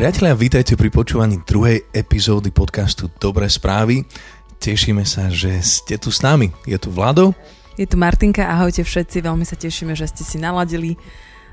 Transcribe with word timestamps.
Priatelia, 0.00 0.32
vítajte 0.32 0.80
pri 0.80 0.88
počúvaní 0.88 1.44
druhej 1.44 1.84
epizódy 1.92 2.48
podcastu 2.48 3.12
Dobré 3.20 3.52
správy. 3.52 4.08
Tešíme 4.56 5.04
sa, 5.04 5.28
že 5.28 5.60
ste 5.60 6.00
tu 6.00 6.08
s 6.08 6.24
nami. 6.24 6.48
Je 6.64 6.80
tu 6.80 6.88
Vlado. 6.88 7.36
Je 7.76 7.84
tu 7.84 8.00
Martinka, 8.00 8.48
ahojte 8.48 8.80
všetci, 8.80 9.20
veľmi 9.20 9.44
sa 9.44 9.60
tešíme, 9.60 9.92
že 9.92 10.08
ste 10.08 10.24
si 10.24 10.40
naladili 10.40 10.96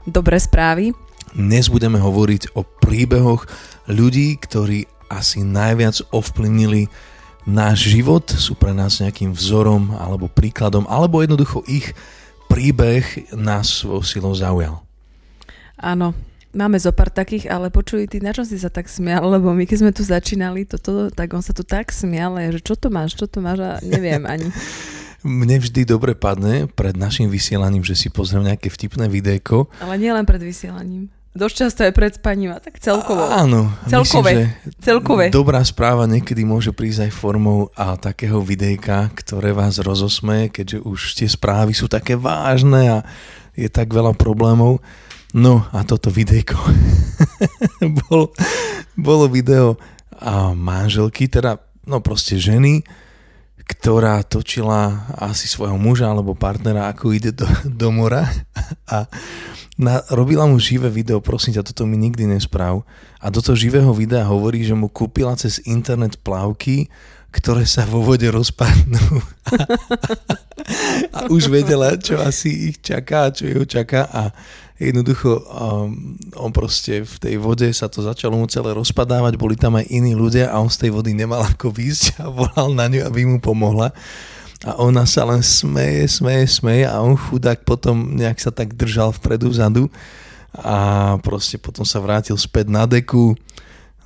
dobré 0.07 0.39
správy. 0.39 0.95
Dnes 1.35 1.67
budeme 1.67 1.99
hovoriť 1.99 2.55
o 2.55 2.63
príbehoch 2.63 3.51
ľudí, 3.91 4.39
ktorí 4.39 4.87
asi 5.11 5.43
najviac 5.43 6.07
ovplyvnili 6.15 6.87
náš 7.43 7.91
život, 7.91 8.31
sú 8.31 8.55
pre 8.55 8.71
nás 8.71 9.03
nejakým 9.03 9.35
vzorom 9.35 9.91
alebo 9.91 10.31
príkladom, 10.31 10.87
alebo 10.87 11.19
jednoducho 11.19 11.67
ich 11.67 11.91
príbeh 12.47 13.27
nás 13.35 13.83
svojou 13.83 14.07
silou 14.07 14.31
zaujal. 14.31 14.87
Áno, 15.75 16.15
Máme 16.57 16.81
zo 16.81 16.89
pár 16.89 17.13
takých, 17.13 17.53
ale 17.53 17.69
počuj, 17.69 18.09
ty 18.09 18.17
na 18.17 18.33
čo 18.33 18.41
si 18.41 18.57
sa 18.57 18.73
tak 18.73 18.89
smial, 18.89 19.29
lebo 19.29 19.53
my 19.53 19.69
keď 19.69 19.77
sme 19.77 19.91
tu 19.93 20.01
začínali 20.01 20.65
toto, 20.65 21.13
tak 21.13 21.29
on 21.37 21.45
sa 21.45 21.53
tu 21.53 21.61
tak 21.61 21.93
smial, 21.93 22.33
že 22.49 22.65
čo 22.65 22.73
to 22.73 22.89
máš, 22.89 23.13
čo 23.13 23.29
to 23.29 23.45
máš 23.45 23.61
a 23.61 23.71
neviem 23.85 24.25
ani. 24.25 24.49
Mne 25.21 25.61
vždy 25.61 25.85
dobre 25.85 26.17
padne 26.17 26.65
pred 26.65 26.97
našim 26.97 27.29
vysielaním, 27.29 27.85
že 27.85 27.93
si 27.93 28.09
pozriem 28.09 28.41
nejaké 28.41 28.73
vtipné 28.73 29.05
videjko. 29.05 29.69
Ale 29.85 30.01
nie 30.01 30.09
len 30.09 30.25
pred 30.25 30.41
vysielaním. 30.41 31.13
Dosť 31.37 31.55
často 31.61 31.81
je 31.85 31.93
pred 31.93 32.17
spaním 32.17 32.49
a 32.49 32.57
tak 32.57 32.81
celkovo. 32.81 33.21
Áno. 33.29 33.69
Celkové. 33.85 34.33
Myslím, 34.33 34.49
že 34.49 34.81
celkové. 34.81 35.25
Dobrá 35.29 35.61
správa 35.61 36.09
niekedy 36.09 36.41
môže 36.41 36.73
prísť 36.73 37.05
aj 37.05 37.11
formou 37.13 37.69
a 37.77 37.93
takého 38.01 38.41
videjka, 38.41 39.13
ktoré 39.13 39.53
vás 39.53 39.77
rozosmeje, 39.77 40.49
keďže 40.49 40.77
už 40.81 40.99
tie 41.21 41.29
správy 41.29 41.77
sú 41.77 41.85
také 41.85 42.17
vážne 42.17 42.81
a 42.89 42.97
je 43.53 43.69
tak 43.69 43.93
veľa 43.93 44.17
problémov. 44.17 44.81
No 45.35 45.67
a 45.75 45.83
toto 45.83 46.07
videjko 46.07 46.55
bolo, 48.07 48.31
bolo 48.95 49.25
video 49.27 49.75
a 50.17 50.55
manželky, 50.55 51.27
teda 51.27 51.59
no 51.83 51.99
proste 51.99 52.39
ženy, 52.39 52.83
ktorá 53.67 54.23
točila 54.23 55.11
asi 55.19 55.51
svojho 55.51 55.75
muža 55.75 56.07
alebo 56.07 56.31
partnera, 56.31 56.87
ako 56.87 57.11
ide 57.11 57.35
do, 57.35 57.47
do 57.67 57.91
mora 57.91 58.23
a 58.93 59.11
na, 59.77 60.01
robila 60.09 60.49
mu 60.49 60.57
živé 60.57 60.89
video, 60.89 61.21
prosím 61.21 61.53
ťa, 61.53 61.69
toto 61.69 61.85
mi 61.85 62.01
nikdy 62.01 62.25
nespráv. 62.25 62.81
A 63.21 63.29
do 63.29 63.45
toho 63.45 63.53
živého 63.53 63.93
videa 63.93 64.25
hovorí, 64.25 64.65
že 64.65 64.73
mu 64.73 64.89
kúpila 64.89 65.37
cez 65.37 65.61
internet 65.69 66.17
plavky, 66.25 66.89
ktoré 67.29 67.61
sa 67.69 67.85
vo 67.85 68.01
vode 68.01 68.25
rozpadnú. 68.25 69.21
a 71.17 71.29
už 71.29 71.53
vedela, 71.53 71.93
čo 71.93 72.17
asi 72.17 72.73
ich 72.73 72.81
čaká, 72.81 73.29
čo 73.29 73.45
ju 73.45 73.61
čaká 73.69 74.09
a 74.09 74.33
jednoducho 74.77 75.41
um, 75.41 76.17
on 76.37 76.53
proste 76.53 77.01
v 77.01 77.15
tej 77.17 77.35
vode 77.41 77.65
sa 77.73 77.89
to 77.89 78.05
začalo 78.05 78.37
mu 78.37 78.45
celé 78.45 78.73
rozpadávať, 78.77 79.33
boli 79.37 79.57
tam 79.57 79.77
aj 79.77 79.89
iní 79.89 80.13
ľudia 80.13 80.53
a 80.53 80.61
on 80.61 80.69
z 80.69 80.87
tej 80.87 80.91
vody 80.93 81.17
nemal 81.17 81.41
ako 81.41 81.73
výjsť 81.73 82.21
a 82.21 82.29
volal 82.29 82.77
na 82.77 82.85
ňu, 82.85 83.01
aby 83.09 83.25
mu 83.25 83.37
pomohla. 83.41 83.89
A 84.65 84.73
ona 84.81 85.05
sa 85.05 85.21
len 85.29 85.45
smeje, 85.45 86.09
smeje, 86.09 86.49
smeje 86.49 86.89
a 86.89 86.97
on 87.01 87.13
chudák 87.13 87.61
potom 87.61 88.17
nejak 88.17 88.41
sa 88.41 88.49
tak 88.49 88.73
držal 88.73 89.13
vpredu, 89.13 89.53
vzadu 89.53 89.85
a 90.57 91.13
proste 91.21 91.61
potom 91.61 91.85
sa 91.85 92.01
vrátil 92.01 92.33
späť 92.37 92.73
na 92.73 92.89
deku. 92.89 93.37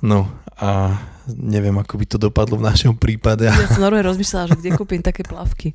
No 0.04 0.28
a 0.60 1.00
neviem, 1.28 1.72
ako 1.80 1.94
by 1.96 2.04
to 2.04 2.18
dopadlo 2.20 2.60
v 2.60 2.68
našom 2.68 2.96
prípade. 3.00 3.48
Ja 3.48 3.68
som 3.72 3.80
normálne 3.80 4.12
rozmýšľala, 4.12 4.52
že 4.52 4.56
kde 4.60 4.70
kúpim 4.76 5.00
také 5.00 5.24
plavky. 5.24 5.72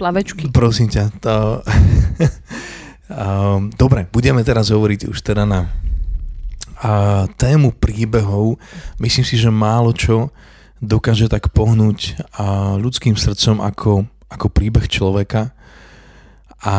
Plavečky. 0.00 0.48
Prosím 0.48 0.88
ťa, 0.88 1.04
to... 1.20 1.34
Um, 3.08 3.72
dobre, 3.72 4.04
budeme 4.12 4.44
teraz 4.44 4.68
hovoriť 4.68 5.08
už 5.08 5.24
teda 5.24 5.48
na 5.48 5.72
a 6.78 7.26
tému 7.34 7.74
príbehov. 7.74 8.54
Myslím 9.02 9.26
si, 9.26 9.34
že 9.34 9.50
málo 9.50 9.90
čo 9.90 10.30
dokáže 10.78 11.26
tak 11.26 11.50
pohnúť 11.50 12.14
a 12.38 12.78
ľudským 12.78 13.18
srdcom 13.18 13.58
ako, 13.58 14.06
ako 14.30 14.46
príbeh 14.46 14.86
človeka. 14.86 15.50
A 16.62 16.76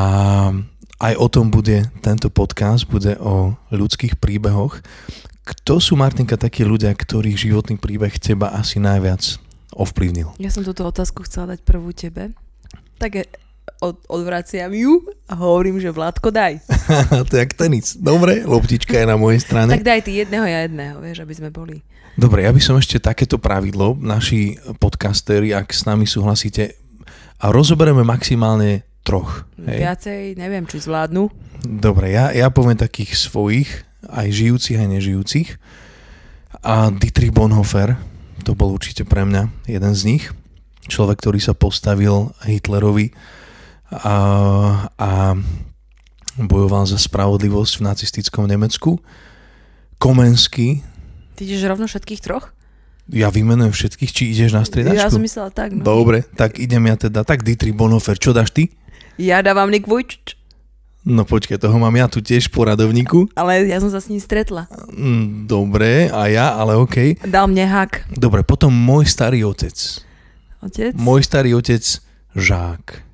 aj 1.00 1.14
o 1.20 1.28
tom 1.28 1.52
bude 1.52 1.88
tento 2.00 2.32
podcast, 2.32 2.88
bude 2.88 3.20
o 3.20 3.60
ľudských 3.72 4.20
príbehoch. 4.20 4.80
Kto 5.44 5.84
sú, 5.84 6.00
Martinka, 6.00 6.40
takí 6.40 6.64
ľudia, 6.64 6.96
ktorých 6.96 7.40
životný 7.40 7.76
príbeh 7.76 8.16
teba 8.24 8.56
asi 8.56 8.80
najviac 8.80 9.40
ovplyvnil? 9.76 10.36
Ja 10.40 10.52
som 10.52 10.64
túto 10.64 10.88
otázku 10.88 11.28
chcela 11.28 11.56
dať 11.56 11.68
prvú 11.68 11.92
tebe. 11.92 12.32
Tak 13.00 13.28
od, 13.80 14.02
odvraciam 14.10 14.74
ju 14.74 15.06
a 15.30 15.34
hovorím, 15.38 15.78
že 15.78 15.94
Vládko 15.94 16.34
daj. 16.34 16.60
to 17.30 17.38
je 17.38 17.42
jak 17.46 17.54
tenis. 17.54 17.96
Dobre, 17.96 18.44
loptička 18.44 18.98
je 18.98 19.06
na 19.06 19.16
mojej 19.16 19.40
strane. 19.40 19.72
Tak 19.74 19.86
daj 19.86 20.02
ty 20.06 20.26
jedného, 20.26 20.46
ja 20.46 20.66
jedného, 20.66 20.98
vieš, 21.00 21.22
aby 21.24 21.34
sme 21.38 21.50
boli. 21.54 21.86
Dobre, 22.20 22.44
ja 22.44 22.52
by 22.52 22.60
som 22.60 22.76
ešte 22.76 23.00
takéto 23.00 23.40
pravidlo, 23.40 23.96
naši 23.96 24.60
podcastery, 24.82 25.56
ak 25.56 25.72
s 25.72 25.88
nami 25.88 26.04
súhlasíte, 26.04 26.76
a 27.40 27.46
rozoberieme 27.56 28.04
maximálne 28.04 28.84
troch. 29.08 29.48
Hej. 29.56 29.80
Viacej, 29.80 30.22
neviem, 30.36 30.68
či 30.68 30.84
zvládnu. 30.84 31.32
Dobre, 31.64 32.12
ja, 32.12 32.36
ja 32.36 32.52
poviem 32.52 32.76
takých 32.76 33.16
svojich, 33.16 33.70
aj 34.12 34.28
žijúcich, 34.32 34.78
aj 34.80 34.90
nežijúcich. 35.00 35.50
A 36.60 36.92
Dietrich 36.92 37.32
Bonhoeffer, 37.32 37.96
to 38.44 38.52
bol 38.52 38.76
určite 38.76 39.08
pre 39.08 39.24
mňa 39.24 39.72
jeden 39.72 39.94
z 39.96 40.02
nich. 40.04 40.24
Človek, 40.92 41.24
ktorý 41.24 41.40
sa 41.40 41.56
postavil 41.56 42.36
Hitlerovi 42.44 43.16
a, 43.90 44.16
a 44.96 45.10
bojoval 46.38 46.86
za 46.86 47.02
spravodlivosť 47.02 47.82
v 47.82 47.86
nacistickom 47.86 48.46
Nemecku. 48.46 49.02
Komensky. 49.98 50.86
Ty 51.36 51.42
ideš 51.44 51.68
rovno 51.68 51.90
všetkých 51.90 52.22
troch? 52.24 52.54
Ja 53.10 53.34
vymenujem 53.34 53.74
všetkých, 53.74 54.12
či 54.14 54.24
ideš 54.30 54.54
na 54.54 54.62
striedačku? 54.62 55.02
Ja 55.02 55.10
som 55.10 55.26
myslela 55.26 55.50
tak. 55.50 55.74
No. 55.74 55.82
Dobre, 55.82 56.22
tak 56.38 56.62
idem 56.62 56.86
ja 56.86 56.96
teda. 57.10 57.26
Tak 57.26 57.42
Dietrich 57.42 57.74
Bonhoeffer, 57.74 58.22
čo 58.22 58.32
dáš 58.32 58.54
ty? 58.54 58.70
Ja 59.18 59.42
dávam 59.42 59.74
Nick 59.74 59.90
Vujčič. 59.90 60.38
No 61.10 61.26
počkaj, 61.26 61.58
toho 61.58 61.74
mám 61.82 61.96
ja 61.98 62.06
tu 62.06 62.22
tiež 62.22 62.54
v 62.54 62.60
poradovníku. 62.60 63.34
Ale 63.34 63.66
ja 63.66 63.82
som 63.82 63.90
sa 63.90 63.98
s 63.98 64.14
ním 64.14 64.22
stretla. 64.22 64.70
Mm, 64.94 65.50
dobre, 65.50 66.12
a 66.14 66.30
ja, 66.30 66.54
ale 66.54 66.78
okej. 66.78 67.18
Okay. 67.18 67.26
Dal 67.26 67.50
mne 67.50 67.66
hak. 67.66 68.14
Dobre, 68.14 68.46
potom 68.46 68.70
môj 68.70 69.10
starý 69.10 69.42
otec. 69.42 69.74
Otec? 70.62 70.94
Môj 70.94 71.26
starý 71.26 71.58
otec 71.58 71.82
Žák 72.38 73.09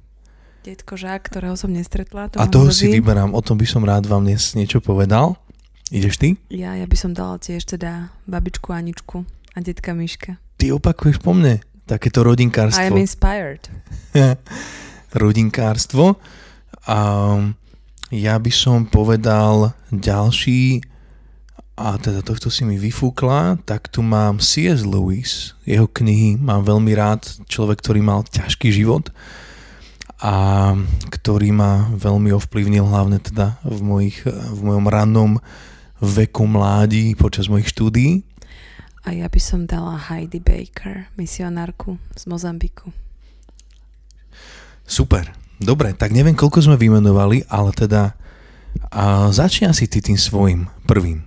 detko 0.66 0.98
Žák, 0.98 1.30
ktorého 1.30 1.54
som 1.54 1.70
nestretla. 1.70 2.34
To 2.34 2.42
a 2.42 2.50
toho 2.50 2.74
si 2.74 2.90
vyberám, 2.90 3.38
o 3.38 3.42
tom 3.46 3.62
by 3.62 3.68
som 3.70 3.86
rád 3.86 4.10
vám 4.10 4.26
dnes 4.26 4.58
niečo 4.58 4.82
povedal. 4.82 5.38
Ideš 5.94 6.18
ty? 6.18 6.30
Ja, 6.50 6.74
ja 6.74 6.90
by 6.90 6.98
som 6.98 7.14
dala 7.14 7.38
tiež 7.38 7.70
teda 7.70 8.10
babičku 8.26 8.74
Aničku 8.74 9.22
a 9.54 9.58
detka 9.62 9.94
Miška. 9.94 10.42
Ty 10.58 10.74
opakuješ 10.74 11.22
po 11.22 11.38
mne 11.38 11.62
takéto 11.86 12.26
rodinkárstvo. 12.26 12.82
I 12.82 12.90
am 12.90 12.98
inspired. 12.98 13.70
rodinkárstvo. 15.22 16.18
A 16.90 17.00
ja 18.10 18.36
by 18.42 18.50
som 18.50 18.90
povedal 18.90 19.78
ďalší 19.94 20.82
a 21.78 22.02
teda 22.02 22.26
tohto 22.26 22.50
si 22.50 22.66
mi 22.66 22.82
vyfúkla, 22.82 23.62
tak 23.68 23.94
tu 23.94 24.02
mám 24.02 24.42
C.S. 24.42 24.82
Lewis, 24.88 25.54
jeho 25.68 25.86
knihy 25.86 26.40
mám 26.40 26.66
veľmi 26.66 26.96
rád, 26.98 27.28
človek, 27.46 27.84
ktorý 27.84 28.02
mal 28.02 28.26
ťažký 28.26 28.74
život 28.74 29.14
a 30.22 30.34
ktorý 31.12 31.52
ma 31.52 31.92
veľmi 31.96 32.32
ovplyvnil 32.36 32.88
hlavne 32.88 33.20
teda 33.20 33.60
v, 33.68 33.80
mojich, 33.84 34.24
v 34.28 34.60
mojom 34.64 34.86
rannom 34.88 35.32
veku 36.00 36.48
mládí 36.48 37.16
počas 37.20 37.52
mojich 37.52 37.72
štúdií. 37.72 38.24
A 39.06 39.14
ja 39.14 39.30
by 39.30 39.40
som 39.42 39.70
dala 39.70 39.98
Heidi 39.98 40.42
Baker, 40.42 41.12
misionárku 41.20 42.02
z 42.18 42.24
Mozambiku. 42.26 42.90
Super, 44.86 45.30
dobre, 45.62 45.94
tak 45.94 46.14
neviem, 46.16 46.34
koľko 46.34 46.64
sme 46.64 46.78
vymenovali, 46.78 47.46
ale 47.50 47.74
teda 47.74 48.18
a 48.92 49.32
začni 49.32 49.72
asi 49.72 49.88
ty 49.88 50.04
tým 50.04 50.20
svojim 50.20 50.68
prvým. 50.84 51.24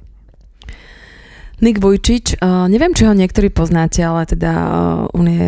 Nick 1.59 1.83
Vujčič, 1.83 2.39
neviem, 2.71 2.93
či 2.95 3.09
ho 3.09 3.17
niektorí 3.17 3.51
poznáte, 3.51 4.05
ale 4.05 4.29
teda 4.29 4.53
on 5.11 5.27
je 5.27 5.47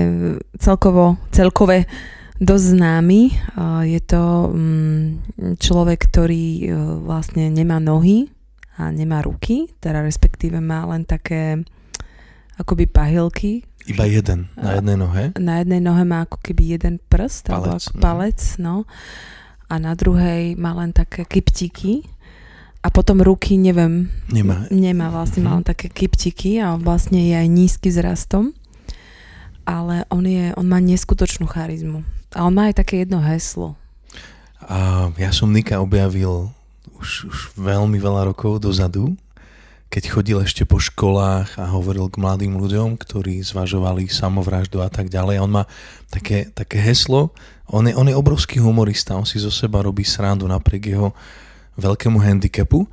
celkovo, 0.59 1.21
celkové 1.31 1.87
dosť 2.41 2.67
známy. 2.75 3.21
Je 3.85 4.01
to 4.01 4.49
mm, 4.51 5.07
človek, 5.61 6.09
ktorý 6.09 6.45
e, 6.65 6.67
vlastne 7.05 7.53
nemá 7.53 7.77
nohy 7.79 8.33
a 8.81 8.89
nemá 8.89 9.21
ruky, 9.21 9.69
teda 9.77 10.01
respektíve 10.01 10.57
má 10.59 10.89
len 10.89 11.05
také 11.05 11.61
akoby 12.57 12.89
pahylky. 12.89 13.69
Iba 13.89 14.09
jeden, 14.09 14.49
na 14.57 14.77
jednej 14.77 14.97
nohe? 14.97 15.25
Na 15.37 15.55
jednej 15.61 15.81
nohe 15.85 16.05
má 16.05 16.25
ako 16.25 16.41
keby 16.41 16.81
jeden 16.81 16.97
prst, 17.01 17.49
palec, 17.49 17.57
alebo 17.57 17.71
ako 17.77 17.93
no. 17.93 18.01
palec, 18.01 18.41
no. 18.57 18.77
A 19.71 19.75
na 19.77 19.93
druhej 19.97 20.57
má 20.57 20.73
len 20.81 20.93
také 20.97 21.29
kyptiky. 21.29 22.09
A 22.81 22.89
potom 22.89 23.21
ruky, 23.21 23.61
neviem, 23.61 24.09
nemá, 24.33 24.65
nemá 24.73 25.13
vlastne, 25.13 25.45
má 25.45 25.53
len 25.53 25.65
také 25.69 25.93
kyptiky 25.93 26.65
a 26.65 26.81
vlastne 26.81 27.21
je 27.21 27.37
aj 27.37 27.49
nízky 27.53 27.93
vzrastom. 27.93 28.57
Ale 29.69 30.09
on, 30.09 30.25
je, 30.25 30.57
on 30.57 30.65
má 30.65 30.81
neskutočnú 30.81 31.45
charizmu. 31.45 32.01
A 32.35 32.47
on 32.47 32.55
má 32.55 32.71
aj 32.71 32.83
také 32.83 33.03
jedno 33.03 33.19
heslo. 33.19 33.75
A 34.63 35.11
ja 35.19 35.35
som 35.35 35.51
Nika 35.51 35.83
objavil 35.83 36.53
už, 37.01 37.27
už 37.27 37.39
veľmi 37.59 37.97
veľa 37.97 38.31
rokov 38.31 38.63
dozadu, 38.63 39.17
keď 39.91 40.03
chodil 40.07 40.39
ešte 40.39 40.63
po 40.63 40.79
školách 40.79 41.59
a 41.59 41.67
hovoril 41.67 42.07
k 42.07 42.23
mladým 42.23 42.55
ľuďom, 42.55 42.95
ktorí 42.95 43.43
zvažovali 43.43 44.07
samovraždu 44.07 44.79
a 44.79 44.87
tak 44.87 45.11
ďalej. 45.11 45.43
On 45.43 45.51
má 45.51 45.65
také, 46.07 46.47
také 46.55 46.79
heslo, 46.79 47.35
on 47.67 47.91
je, 47.91 47.95
on 47.99 48.07
je 48.07 48.15
obrovský 48.15 48.63
humorista, 48.63 49.19
on 49.19 49.27
si 49.27 49.43
zo 49.43 49.51
seba 49.51 49.83
robí 49.83 50.07
srandu 50.07 50.47
napriek 50.47 50.95
jeho 50.95 51.11
veľkému 51.75 52.23
handicapu 52.23 52.87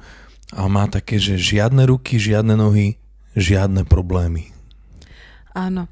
a 0.49 0.65
má 0.65 0.89
také, 0.89 1.21
že 1.21 1.37
žiadne 1.37 1.85
ruky, 1.85 2.17
žiadne 2.17 2.57
nohy, 2.57 2.97
žiadne 3.37 3.85
problémy. 3.85 4.49
Áno. 5.53 5.85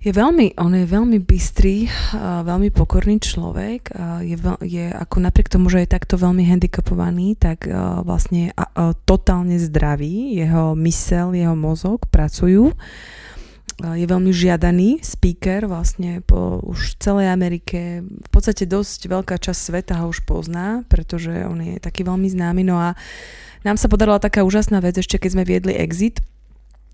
Je 0.00 0.16
veľmi, 0.16 0.56
on 0.56 0.72
je 0.72 0.88
veľmi 0.88 1.20
bystrý, 1.20 1.84
veľmi 2.16 2.72
pokorný 2.72 3.20
človek. 3.20 3.92
Je, 4.24 4.36
je 4.64 4.84
ako 4.96 5.16
napriek 5.20 5.52
tomu, 5.52 5.68
že 5.68 5.84
je 5.84 5.92
takto 5.92 6.16
veľmi 6.16 6.40
handicapovaný, 6.40 7.36
tak 7.36 7.68
vlastne 8.08 8.56
totálne 9.04 9.60
zdravý. 9.60 10.40
Jeho 10.40 10.72
mysel, 10.80 11.36
jeho 11.36 11.52
mozog 11.52 12.08
pracujú. 12.08 12.72
Je 13.80 14.04
veľmi 14.08 14.32
žiadaný 14.32 15.04
speaker 15.04 15.68
vlastne 15.68 16.24
po 16.24 16.64
už 16.64 16.96
celej 16.96 17.28
Amerike. 17.28 18.00
V 18.00 18.30
podstate 18.32 18.64
dosť 18.64 19.04
veľká 19.04 19.36
časť 19.36 19.60
sveta 19.60 20.00
ho 20.00 20.08
už 20.08 20.24
pozná, 20.24 20.80
pretože 20.88 21.44
on 21.44 21.60
je 21.60 21.76
taký 21.76 22.08
veľmi 22.08 22.28
známy. 22.28 22.64
No 22.64 22.80
a 22.80 22.96
nám 23.68 23.76
sa 23.76 23.84
podarila 23.84 24.16
taká 24.16 24.48
úžasná 24.48 24.80
vec, 24.80 24.96
ešte 24.96 25.20
keď 25.20 25.30
sme 25.32 25.44
viedli 25.44 25.76
Exit, 25.76 26.24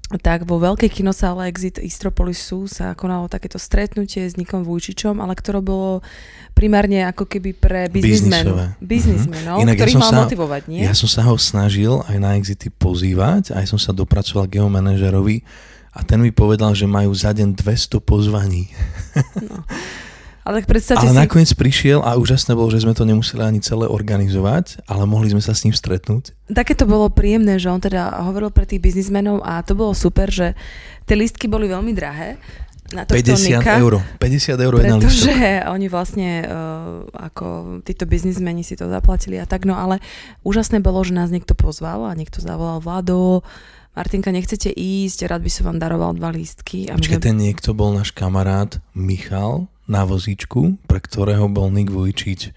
tak 0.07 0.47
vo 0.47 0.63
veľkej 0.63 0.87
kinosále 0.87 1.51
Exit 1.51 1.83
Istropolisu 1.83 2.71
sa 2.71 2.95
konalo 2.95 3.27
takéto 3.27 3.59
stretnutie 3.59 4.23
s 4.23 4.39
Nikom 4.39 4.63
Vujčičom, 4.63 5.19
ale 5.19 5.35
ktoré 5.35 5.59
bolo 5.59 5.99
primárne 6.55 7.03
ako 7.11 7.27
keby 7.27 7.51
pre 7.59 7.91
biznismenov, 7.91 8.79
biznismenov 8.79 9.67
mm-hmm. 9.67 9.75
ktorých 9.75 9.97
ja 9.99 10.03
mal 10.07 10.13
sa, 10.15 10.19
motivovať, 10.23 10.63
nie? 10.71 10.87
Ja 10.87 10.95
som 10.95 11.11
sa 11.11 11.27
ho 11.27 11.35
snažil 11.35 12.07
aj 12.07 12.17
na 12.23 12.39
Exity 12.39 12.71
pozývať, 12.71 13.51
aj 13.59 13.67
som 13.67 13.83
sa 13.83 13.91
dopracoval 13.91 14.47
k 14.47 14.63
jeho 14.63 14.71
manažerovi 14.71 15.43
a 15.91 16.07
ten 16.07 16.23
mi 16.23 16.31
povedal, 16.31 16.71
že 16.79 16.87
majú 16.87 17.11
za 17.11 17.35
deň 17.35 17.59
200 17.59 17.99
pozvaní. 17.99 18.71
No. 19.43 19.67
Ale 20.47 20.63
tak 20.63 20.71
predstavte 20.71 21.03
ale 21.03 21.11
si... 21.11 21.19
nakoniec 21.27 21.51
prišiel 21.59 22.07
a 22.07 22.15
úžasné 22.15 22.55
bolo, 22.55 22.71
že 22.71 22.87
sme 22.87 22.95
to 22.95 23.03
nemuseli 23.03 23.43
ani 23.43 23.59
celé 23.59 23.91
organizovať, 23.91 24.87
ale 24.87 25.03
mohli 25.03 25.35
sme 25.35 25.43
sa 25.43 25.59
s 25.59 25.67
ním 25.67 25.75
stretnúť. 25.75 26.39
Také 26.47 26.79
to 26.79 26.87
bolo 26.87 27.11
príjemné, 27.11 27.59
že 27.59 27.67
on 27.67 27.83
teda 27.83 28.23
hovoril 28.23 28.55
pre 28.55 28.63
tých 28.63 28.79
biznismenov 28.79 29.43
a 29.43 29.59
to 29.67 29.75
bolo 29.75 29.91
super, 29.91 30.31
že 30.31 30.55
tie 31.03 31.19
listky 31.19 31.51
boli 31.51 31.67
veľmi 31.67 31.91
drahé. 31.91 32.39
Na 32.95 33.03
50 33.03 33.59
Nika, 33.59 33.83
eur. 33.83 33.99
50 34.23 34.63
eur 34.63 34.73
jedna 34.79 35.03
Pretože 35.03 35.35
oni 35.75 35.91
vlastne 35.91 36.47
uh, 36.47 37.03
ako 37.11 37.83
títo 37.83 38.07
biznismeni 38.07 38.63
si 38.63 38.79
to 38.79 38.87
zaplatili 38.87 39.43
a 39.43 39.47
tak, 39.51 39.67
no 39.67 39.75
ale 39.75 39.99
úžasné 40.47 40.79
bolo, 40.79 41.03
že 41.03 41.11
nás 41.11 41.35
niekto 41.35 41.59
pozval 41.59 42.07
a 42.07 42.15
niekto 42.15 42.39
zavolal 42.39 42.79
Vlado, 42.79 43.43
Martinka, 43.97 44.29
nechcete 44.29 44.71
ísť, 44.71 45.27
rád 45.27 45.43
by 45.43 45.51
som 45.51 45.73
vám 45.73 45.81
daroval 45.81 46.13
dva 46.15 46.29
lístky. 46.29 46.93
A 46.93 47.01
Počkej, 47.01 47.33
ten 47.33 47.41
niekto 47.41 47.73
bol 47.73 47.97
náš 47.97 48.13
kamarát 48.13 48.77
Michal, 48.93 49.73
na 49.87 50.03
vozíčku, 50.07 50.79
pre 50.87 50.99
ktorého 50.99 51.47
bol 51.51 51.71
Nick 51.71 51.91
Vujčič 51.91 52.55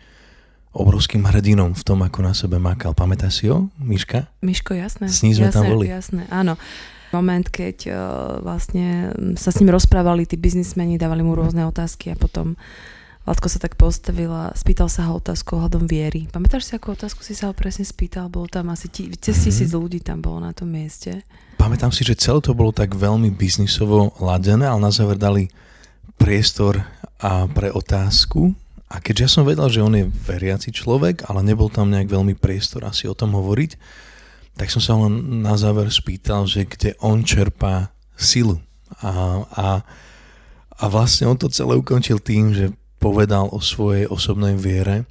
obrovským 0.69 1.25
hrdinom 1.25 1.73
v 1.73 1.83
tom, 1.85 2.05
ako 2.05 2.19
na 2.21 2.33
sebe 2.37 2.61
makal. 2.61 2.93
Pamätáš 2.93 3.41
si 3.41 3.45
ho, 3.49 3.73
Miška? 3.81 4.29
Miško, 4.45 4.77
jasné. 4.77 5.09
S 5.09 5.25
ním 5.25 5.33
sme 5.33 5.49
jasné, 5.49 5.57
tam 5.57 5.63
boli. 5.65 5.85
Jasné, 5.89 6.23
áno. 6.29 6.57
Moment, 7.09 7.49
keď 7.49 7.77
uh, 7.89 7.97
vlastne 8.45 9.09
sa 9.33 9.49
s 9.49 9.57
ním 9.57 9.73
rozprávali 9.73 10.29
tí 10.29 10.37
biznismeni, 10.37 11.01
dávali 11.01 11.25
mu 11.25 11.33
rôzne 11.33 11.65
otázky 11.65 12.13
a 12.13 12.15
potom 12.17 12.53
Vládko 13.29 13.45
sa 13.45 13.61
tak 13.61 13.77
postavil 13.77 14.33
a 14.33 14.49
spýtal 14.57 14.89
sa 14.89 15.05
ho 15.05 15.21
otázku 15.21 15.53
ohľadom 15.53 15.85
viery. 15.85 16.25
Pamätáš 16.33 16.65
si, 16.65 16.73
akú 16.73 16.97
otázku 16.97 17.21
si 17.21 17.37
sa 17.37 17.51
ho 17.51 17.53
presne 17.53 17.85
spýtal? 17.85 18.25
Bol 18.25 18.49
tam 18.49 18.73
asi 18.73 18.89
tí, 18.89 19.05
cez 19.21 19.37
mm-hmm. 19.37 19.45
tisíc 19.45 19.69
ľudí 19.69 19.99
tam 20.01 20.17
bolo 20.17 20.41
na 20.41 20.49
tom 20.49 20.73
mieste. 20.73 21.21
Pamätám 21.61 21.93
si, 21.93 22.01
že 22.01 22.17
celé 22.17 22.41
to 22.41 22.57
bolo 22.57 22.73
tak 22.73 22.97
veľmi 22.97 23.29
biznisovo 23.29 24.17
ladené, 24.17 24.65
ale 24.65 24.81
na 24.81 24.89
záver 24.89 25.21
dali 25.21 25.45
priestor 26.17 26.81
a 27.19 27.45
pre 27.51 27.69
otázku. 27.69 28.55
A 28.89 28.97
keďže 28.97 29.23
ja 29.23 29.29
som 29.29 29.45
vedel, 29.45 29.67
že 29.69 29.85
on 29.85 29.93
je 29.93 30.09
veriaci 30.25 30.73
človek, 30.73 31.29
ale 31.29 31.45
nebol 31.45 31.69
tam 31.69 31.93
nejak 31.93 32.09
veľmi 32.09 32.33
priestor 32.33 32.87
asi 32.87 33.05
o 33.05 33.13
tom 33.13 33.37
hovoriť, 33.37 33.77
tak 34.57 34.73
som 34.73 34.81
sa 34.81 34.97
len 34.97 35.45
na 35.45 35.53
záver 35.55 35.87
spýtal, 35.93 36.49
že 36.49 36.65
kde 36.65 36.97
on 36.99 37.21
čerpá 37.21 37.93
silu. 38.17 38.57
A, 38.99 39.45
a, 39.53 39.67
a 40.73 40.83
vlastne 40.89 41.29
on 41.29 41.37
to 41.37 41.47
celé 41.53 41.77
ukončil 41.77 42.17
tým, 42.17 42.51
že 42.51 42.73
povedal 42.99 43.47
o 43.53 43.61
svojej 43.61 44.09
osobnej 44.09 44.59
viere 44.59 45.07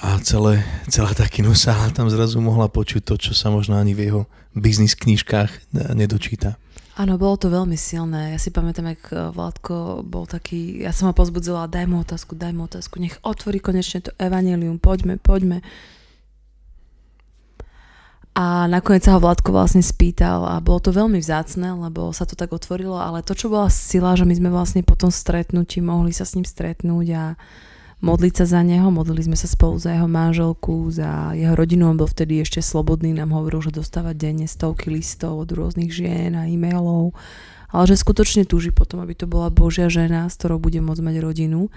a 0.00 0.18
celé, 0.18 0.66
celá 0.90 1.14
tá 1.14 1.30
kinosála 1.30 1.94
tam 1.94 2.10
zrazu 2.10 2.42
mohla 2.42 2.66
počuť 2.66 3.06
to, 3.06 3.14
čo 3.14 3.32
sa 3.32 3.48
možno 3.54 3.78
ani 3.78 3.94
v 3.94 4.10
jeho 4.10 4.22
biznis 4.56 4.98
knižkách 4.98 5.70
nedočíta. 5.94 6.58
Áno, 6.94 7.18
bolo 7.18 7.34
to 7.34 7.50
veľmi 7.50 7.74
silné. 7.74 8.34
Ja 8.34 8.38
si 8.38 8.54
pamätám, 8.54 8.94
jak 8.94 9.02
eh, 9.10 9.34
Vládko 9.34 10.06
bol 10.06 10.30
taký, 10.30 10.86
ja 10.86 10.94
som 10.94 11.10
ho 11.10 11.14
pozbudzila, 11.14 11.66
daj 11.66 11.90
mu 11.90 11.98
otázku, 12.06 12.38
daj 12.38 12.54
mu 12.54 12.70
otázku, 12.70 13.02
nech 13.02 13.18
otvorí 13.26 13.58
konečne 13.58 14.06
to 14.06 14.14
evanelium, 14.14 14.78
poďme, 14.78 15.18
poďme. 15.18 15.66
A 18.34 18.66
nakoniec 18.70 19.06
sa 19.06 19.14
ho 19.14 19.22
Vládko 19.22 19.50
vlastne 19.50 19.82
spýtal 19.82 20.46
a 20.46 20.62
bolo 20.62 20.82
to 20.82 20.90
veľmi 20.94 21.18
vzácne, 21.18 21.74
lebo 21.82 22.14
sa 22.14 22.26
to 22.26 22.38
tak 22.38 22.54
otvorilo, 22.54 22.98
ale 22.98 23.26
to, 23.26 23.34
čo 23.34 23.50
bola 23.50 23.70
sila, 23.70 24.14
že 24.14 24.26
my 24.26 24.34
sme 24.34 24.50
vlastne 24.54 24.86
po 24.86 24.94
tom 24.94 25.10
stretnutí 25.10 25.82
mohli 25.82 26.14
sa 26.14 26.26
s 26.26 26.34
ním 26.38 26.46
stretnúť 26.46 27.06
a 27.14 27.24
modliť 28.04 28.44
sa 28.44 28.44
za 28.44 28.60
neho. 28.60 28.92
Modlili 28.92 29.24
sme 29.24 29.36
sa 29.40 29.48
spolu 29.48 29.80
za 29.80 29.96
jeho 29.96 30.04
manželku, 30.04 30.92
za 30.92 31.32
jeho 31.32 31.56
rodinu. 31.56 31.88
On 31.88 31.96
bol 31.96 32.04
vtedy 32.04 32.44
ešte 32.44 32.60
slobodný, 32.60 33.16
nám 33.16 33.32
hovoril, 33.32 33.64
že 33.64 33.72
dostáva 33.72 34.12
denne 34.12 34.44
stovky 34.44 34.92
listov 34.92 35.40
od 35.40 35.48
rôznych 35.48 35.88
žien 35.88 36.36
a 36.36 36.44
e-mailov, 36.44 37.16
ale 37.72 37.84
že 37.88 37.96
skutočne 37.96 38.44
túži 38.44 38.70
potom, 38.70 39.00
aby 39.00 39.16
to 39.16 39.24
bola 39.24 39.48
Božia 39.48 39.88
žena, 39.88 40.28
s 40.28 40.36
ktorou 40.36 40.60
bude 40.60 40.84
môcť 40.84 41.00
mať 41.00 41.16
rodinu. 41.24 41.72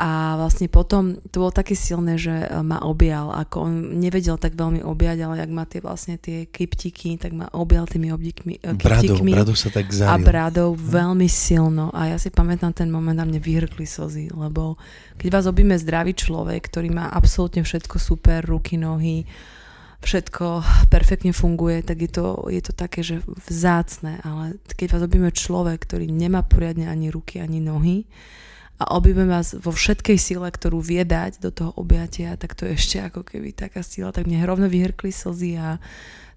A 0.00 0.40
vlastne 0.40 0.64
potom 0.64 1.20
to 1.28 1.44
bolo 1.44 1.52
také 1.52 1.76
silné, 1.76 2.16
že 2.16 2.32
e, 2.32 2.48
ma 2.64 2.80
objal, 2.88 3.36
ako 3.36 3.68
on 3.68 3.72
nevedel 4.00 4.40
tak 4.40 4.56
veľmi 4.56 4.80
objať, 4.80 5.28
ale 5.28 5.44
ak 5.44 5.50
má 5.52 5.68
tie 5.68 5.84
vlastne 5.84 6.16
tie 6.16 6.48
kryptiky, 6.48 7.20
tak 7.20 7.36
ma 7.36 7.52
objal 7.52 7.84
tými 7.84 8.08
obdikmi, 8.08 8.64
e, 8.64 8.80
bradou, 8.80 9.20
bradou 9.20 9.52
sa 9.52 9.68
tak 9.68 9.92
zaril. 9.92 10.08
A 10.08 10.16
bradou 10.16 10.72
veľmi 10.72 11.28
silno. 11.28 11.92
A 11.92 12.08
ja 12.08 12.16
si 12.16 12.32
pamätám 12.32 12.72
ten 12.72 12.88
moment 12.88 13.20
a 13.20 13.28
mne 13.28 13.44
vyhrkli 13.44 13.84
slzy, 13.84 14.32
lebo 14.32 14.80
keď 15.20 15.28
vás 15.28 15.44
objíme 15.44 15.76
zdravý 15.76 16.16
človek, 16.16 16.64
ktorý 16.72 16.88
má 16.88 17.12
absolútne 17.12 17.60
všetko 17.60 18.00
super, 18.00 18.40
ruky, 18.40 18.80
nohy, 18.80 19.28
všetko 20.00 20.64
perfektne 20.88 21.36
funguje, 21.36 21.84
tak 21.84 22.00
je 22.00 22.10
to, 22.10 22.48
je 22.48 22.62
to 22.64 22.72
také, 22.72 23.04
že 23.04 23.20
vzácne, 23.52 24.16
ale 24.24 24.56
keď 24.64 24.96
vás 24.96 25.02
objíme 25.04 25.28
človek, 25.28 25.84
ktorý 25.84 26.08
nemá 26.08 26.40
poriadne 26.40 26.88
ani 26.88 27.12
ruky, 27.12 27.36
ani 27.36 27.60
nohy, 27.60 28.08
a 28.80 28.96
objíme 28.96 29.28
vás 29.28 29.52
vo 29.52 29.76
všetkej 29.76 30.16
sile, 30.16 30.48
ktorú 30.48 30.80
vie 30.80 31.04
dať 31.04 31.44
do 31.44 31.52
toho 31.52 31.76
objatia, 31.76 32.32
tak 32.40 32.56
to 32.56 32.64
je 32.64 32.80
ešte 32.80 32.96
ako 33.04 33.28
keby 33.28 33.52
taká 33.52 33.84
sila, 33.84 34.08
tak 34.08 34.24
mne 34.24 34.40
rovno 34.48 34.72
vyhrkli 34.72 35.12
slzy 35.12 35.60
a 35.60 35.76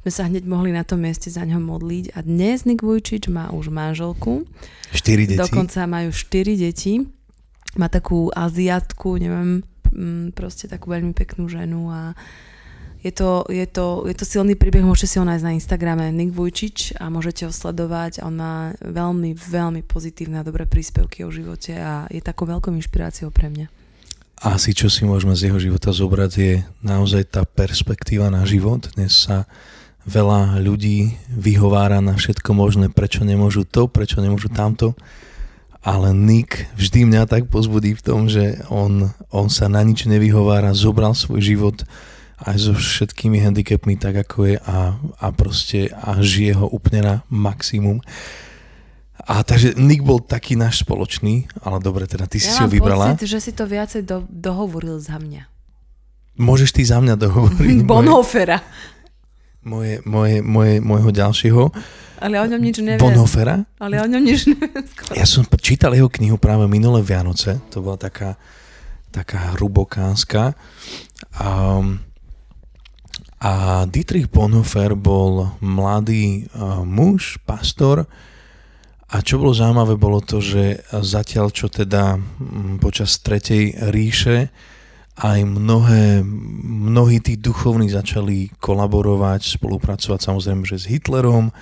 sme 0.04 0.12
sa 0.12 0.28
hneď 0.28 0.44
mohli 0.44 0.76
na 0.76 0.84
tom 0.84 1.00
mieste 1.00 1.32
za 1.32 1.48
ňo 1.48 1.64
modliť. 1.64 2.20
A 2.20 2.28
dnes 2.28 2.68
Nik 2.68 2.84
Vujčič 2.84 3.32
má 3.32 3.48
už 3.56 3.72
manželku. 3.72 4.44
Štyri 4.92 5.24
deti. 5.24 5.40
Dokonca 5.40 5.88
majú 5.88 6.12
štyri 6.12 6.60
deti. 6.60 7.08
Má 7.80 7.88
takú 7.88 8.28
aziatku, 8.36 9.16
neviem, 9.16 9.64
mm, 9.96 10.36
proste 10.36 10.68
takú 10.68 10.92
veľmi 10.92 11.16
peknú 11.16 11.48
ženu 11.48 11.88
a 11.88 12.12
je 13.04 13.12
to, 13.12 13.44
je, 13.52 13.68
to, 13.68 14.08
je 14.08 14.16
to 14.16 14.24
silný 14.24 14.56
príbeh, 14.56 14.80
môžete 14.80 15.12
si 15.12 15.20
ho 15.20 15.28
nájsť 15.28 15.44
na 15.44 15.56
Instagrame 15.60 16.08
Nick 16.16 16.32
Vujčič 16.32 16.96
a 17.04 17.12
môžete 17.12 17.44
ho 17.44 17.52
sledovať. 17.52 18.24
On 18.24 18.32
má 18.32 18.72
veľmi, 18.80 19.36
veľmi 19.36 19.84
pozitívne 19.84 20.40
a 20.40 20.48
dobré 20.48 20.64
príspevky 20.64 21.28
o 21.28 21.30
živote 21.30 21.76
a 21.76 22.08
je 22.08 22.24
takou 22.24 22.48
veľkou 22.48 22.72
inšpiráciou 22.72 23.28
pre 23.28 23.52
mňa. 23.52 23.68
Asi 24.40 24.72
čo 24.72 24.88
si 24.88 25.04
môžeme 25.04 25.36
z 25.36 25.52
jeho 25.52 25.60
života 25.60 25.92
zobrať 25.92 26.32
je 26.32 26.54
naozaj 26.80 27.28
tá 27.28 27.44
perspektíva 27.44 28.32
na 28.32 28.48
život. 28.48 28.88
Dnes 28.96 29.12
sa 29.12 29.52
veľa 30.08 30.64
ľudí 30.64 31.20
vyhovára 31.28 32.00
na 32.00 32.16
všetko 32.16 32.56
možné, 32.56 32.88
prečo 32.88 33.28
nemôžu 33.28 33.68
to, 33.68 33.92
prečo 33.92 34.24
nemôžu 34.24 34.48
tamto. 34.48 34.96
Ale 35.84 36.16
Nick 36.16 36.72
vždy 36.80 37.04
mňa 37.04 37.28
tak 37.28 37.52
pozbudí 37.52 38.00
v 38.00 38.04
tom, 38.04 38.32
že 38.32 38.64
on, 38.72 39.12
on 39.28 39.52
sa 39.52 39.68
na 39.68 39.84
nič 39.84 40.08
nevyhovára, 40.08 40.72
zobral 40.72 41.12
svoj 41.12 41.44
život 41.44 41.84
aj 42.44 42.58
so 42.60 42.74
všetkými 42.76 43.40
handicapmi 43.40 43.96
tak 43.96 44.28
ako 44.28 44.54
je 44.54 44.56
a, 44.60 45.00
a 45.00 45.28
proste 45.32 45.88
a 45.96 46.20
žije 46.20 46.60
ho 46.60 46.68
úplne 46.68 47.02
na 47.02 47.16
maximum. 47.32 48.04
A 49.24 49.40
takže 49.48 49.80
Nick 49.80 50.04
bol 50.04 50.20
taký 50.20 50.60
náš 50.60 50.84
spoločný, 50.84 51.48
ale 51.64 51.80
dobre, 51.80 52.04
teda 52.04 52.28
ty 52.28 52.44
ja 52.44 52.52
si 52.52 52.60
ho 52.60 52.68
vybrala. 52.68 53.14
Ja 53.14 53.16
pocit, 53.16 53.32
že 53.32 53.40
si 53.40 53.52
to 53.56 53.64
viacej 53.64 54.04
do, 54.04 54.28
dohovoril 54.28 55.00
za 55.00 55.16
mňa. 55.16 55.48
Môžeš 56.36 56.76
ty 56.76 56.84
za 56.84 57.00
mňa 57.00 57.16
dohovoriť. 57.16 57.78
Bonhofera. 57.88 58.60
Moje, 59.64 60.04
moje, 60.04 60.44
moje, 60.44 60.84
môjho 60.84 61.16
ďalšieho. 61.16 61.72
Ale 62.20 62.36
o 62.36 62.46
ňom 62.48 62.60
nič 62.60 62.84
neviem. 62.84 63.00
Bonhofera? 63.00 63.64
Ale 63.80 64.04
o 64.04 64.08
ňom 64.08 64.20
nič 64.20 64.44
neviem. 64.52 64.84
Skoro. 64.92 65.16
Ja 65.16 65.24
som 65.24 65.48
čítal 65.56 65.96
jeho 65.96 66.12
knihu 66.12 66.36
práve 66.36 66.68
minulé 66.68 67.00
Vianoce. 67.00 67.64
To 67.72 67.80
bola 67.80 67.96
taká, 67.96 68.36
taká 69.16 69.56
hrubokánska. 69.56 70.52
Um, 71.40 72.04
A 73.44 73.84
Dietrich 73.92 74.32
Bonhoeffer 74.32 74.96
bol 74.96 75.52
mladý 75.60 76.48
muž, 76.88 77.44
pastor, 77.44 78.08
a 79.14 79.22
čo 79.22 79.38
bolo 79.38 79.52
zaujímavé, 79.54 79.94
bolo 80.00 80.24
to, 80.24 80.40
že 80.40 80.82
zatiaľ, 80.90 81.52
čo 81.52 81.70
teda 81.70 82.18
počas 82.80 83.20
Tretej 83.20 83.92
ríše 83.94 84.50
aj 85.22 85.46
mnohé, 85.46 86.26
mnohí 86.66 87.22
tí 87.22 87.38
duchovní 87.38 87.94
začali 87.94 88.50
kolaborovať, 88.58 89.62
spolupracovať 89.62 90.18
samozrejme, 90.18 90.66
že 90.66 90.82
s 90.82 90.90
Hitlerom 90.90 91.54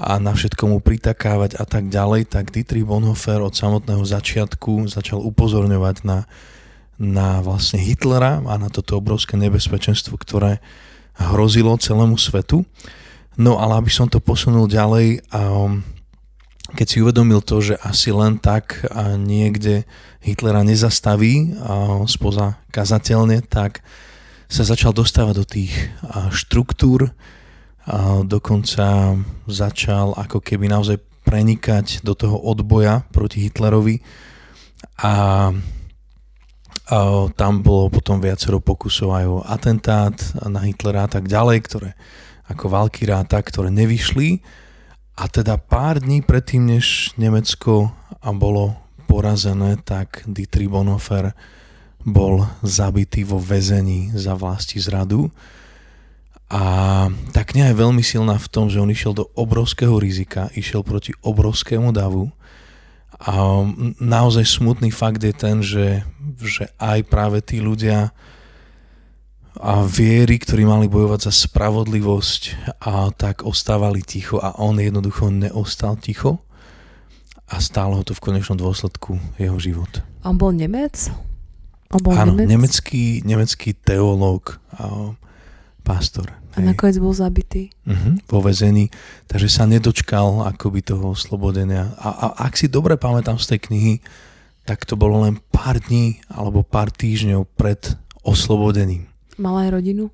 a 0.00 0.16
na 0.16 0.32
všetko 0.32 0.64
mu 0.70 0.78
pritakávať 0.80 1.60
a 1.60 1.68
tak 1.68 1.92
ďalej, 1.92 2.32
tak 2.32 2.54
Dietrich 2.54 2.88
Bonhoeffer 2.88 3.44
od 3.44 3.52
samotného 3.52 4.06
začiatku 4.06 4.88
začal 4.88 5.20
upozorňovať 5.20 5.96
na, 6.08 6.24
na 6.96 7.44
vlastne 7.44 7.82
Hitlera 7.82 8.40
a 8.40 8.54
na 8.56 8.72
toto 8.72 8.96
obrovské 8.96 9.36
nebezpečenstvo, 9.36 10.16
ktoré 10.16 10.64
hrozilo 11.18 11.74
celému 11.76 12.16
svetu. 12.16 12.62
No 13.38 13.58
ale 13.58 13.78
aby 13.78 13.90
som 13.90 14.06
to 14.06 14.22
posunul 14.22 14.70
ďalej, 14.70 15.22
um, 15.30 15.82
keď 16.74 16.86
si 16.86 17.00
uvedomil 17.02 17.40
to, 17.40 17.62
že 17.64 17.80
asi 17.80 18.12
len 18.12 18.36
tak 18.36 18.84
niekde 19.16 19.88
Hitlera 20.20 20.60
nezastaví 20.60 21.56
a 21.64 22.04
spoza 22.04 22.60
kazateľne, 22.74 23.40
tak 23.46 23.80
sa 24.52 24.68
začal 24.68 24.92
dostávať 24.92 25.34
do 25.38 25.46
tých 25.48 25.72
štruktúr, 26.28 27.12
a 27.88 28.20
dokonca 28.20 29.16
začal 29.48 30.12
ako 30.12 30.44
keby 30.44 30.68
naozaj 30.68 31.00
prenikať 31.24 32.04
do 32.04 32.12
toho 32.12 32.36
odboja 32.36 33.08
proti 33.16 33.48
Hitlerovi 33.48 34.04
a 35.00 35.12
tam 37.36 37.60
bolo 37.60 37.92
potom 37.92 38.16
viacero 38.20 38.64
pokusov 38.64 39.08
aj 39.12 39.24
o 39.28 39.38
atentát 39.44 40.16
na 40.48 40.64
Hitlera 40.64 41.04
a 41.04 41.10
tak 41.10 41.28
ďalej, 41.28 41.58
ktoré 41.68 41.90
ako 42.48 42.72
Valkyráta, 42.72 43.44
ktoré 43.44 43.68
nevyšli 43.68 44.40
a 45.18 45.26
teda 45.26 45.58
pár 45.58 45.98
dní 45.98 46.22
predtým, 46.22 46.78
než 46.78 47.10
Nemecko 47.18 47.90
bolo 48.22 48.78
porazené, 49.10 49.74
tak 49.82 50.22
Dietrich 50.30 50.70
Bonhoeffer 50.70 51.34
bol 52.06 52.46
zabitý 52.62 53.26
vo 53.26 53.42
väzení 53.42 54.14
za 54.14 54.38
vlasti 54.38 54.78
zradu. 54.78 55.34
A 56.48 56.62
tá 57.34 57.42
kniha 57.42 57.74
je 57.74 57.82
veľmi 57.82 58.00
silná 58.00 58.38
v 58.38 58.48
tom, 58.48 58.70
že 58.70 58.78
on 58.78 58.88
išiel 58.88 59.12
do 59.12 59.26
obrovského 59.34 59.98
rizika, 59.98 60.48
išiel 60.54 60.86
proti 60.86 61.12
obrovskému 61.20 61.90
davu. 61.90 62.30
A 63.18 63.66
naozaj 63.98 64.46
smutný 64.46 64.94
fakt 64.94 65.18
je 65.26 65.34
ten, 65.34 65.58
že, 65.58 66.06
že 66.38 66.70
aj 66.78 67.02
práve 67.10 67.42
tí 67.42 67.58
ľudia, 67.58 68.14
a 69.58 69.82
viery, 69.82 70.38
ktorí 70.38 70.62
mali 70.62 70.86
bojovať 70.86 71.20
za 71.28 71.32
spravodlivosť 71.34 72.42
a 72.78 73.10
tak 73.10 73.42
ostávali 73.42 74.06
ticho 74.06 74.38
a 74.38 74.54
on 74.62 74.78
jednoducho 74.78 75.34
neostal 75.34 75.98
ticho 75.98 76.38
a 77.50 77.58
stálo 77.58 77.98
ho 77.98 78.06
to 78.06 78.14
v 78.14 78.22
konečnom 78.22 78.54
dôsledku 78.54 79.18
jeho 79.34 79.58
život. 79.58 79.90
On 80.22 80.38
bol 80.38 80.54
Nemec? 80.54 81.10
On 81.90 81.98
bol 81.98 82.14
Áno, 82.14 82.38
Nemec? 82.38 82.46
nemecký, 82.54 83.26
nemecký 83.26 83.74
teológ 83.74 84.62
a 84.78 85.16
pastor. 85.82 86.30
A 86.58 86.74
nakoniec 86.74 86.98
bol 86.98 87.14
zabitý. 87.14 87.70
Uh-huh, 87.86 88.18
vo 88.26 88.42
vezení, 88.42 88.90
takže 89.30 89.48
sa 89.48 89.64
nedočkal 89.64 90.50
akoby 90.50 90.82
toho 90.82 91.14
oslobodenia. 91.14 91.94
A, 92.02 92.08
a 92.10 92.26
ak 92.50 92.58
si 92.58 92.66
dobre 92.66 92.98
pamätám 92.98 93.38
z 93.38 93.54
tej 93.54 93.60
knihy, 93.70 93.94
tak 94.68 94.84
to 94.84 95.00
bolo 95.00 95.24
len 95.24 95.40
pár 95.48 95.80
dní 95.80 96.20
alebo 96.28 96.60
pár 96.60 96.92
týždňov 96.92 97.48
pred 97.56 97.96
oslobodením. 98.20 99.08
Mal 99.40 99.64
aj 99.64 99.80
rodinu? 99.80 100.12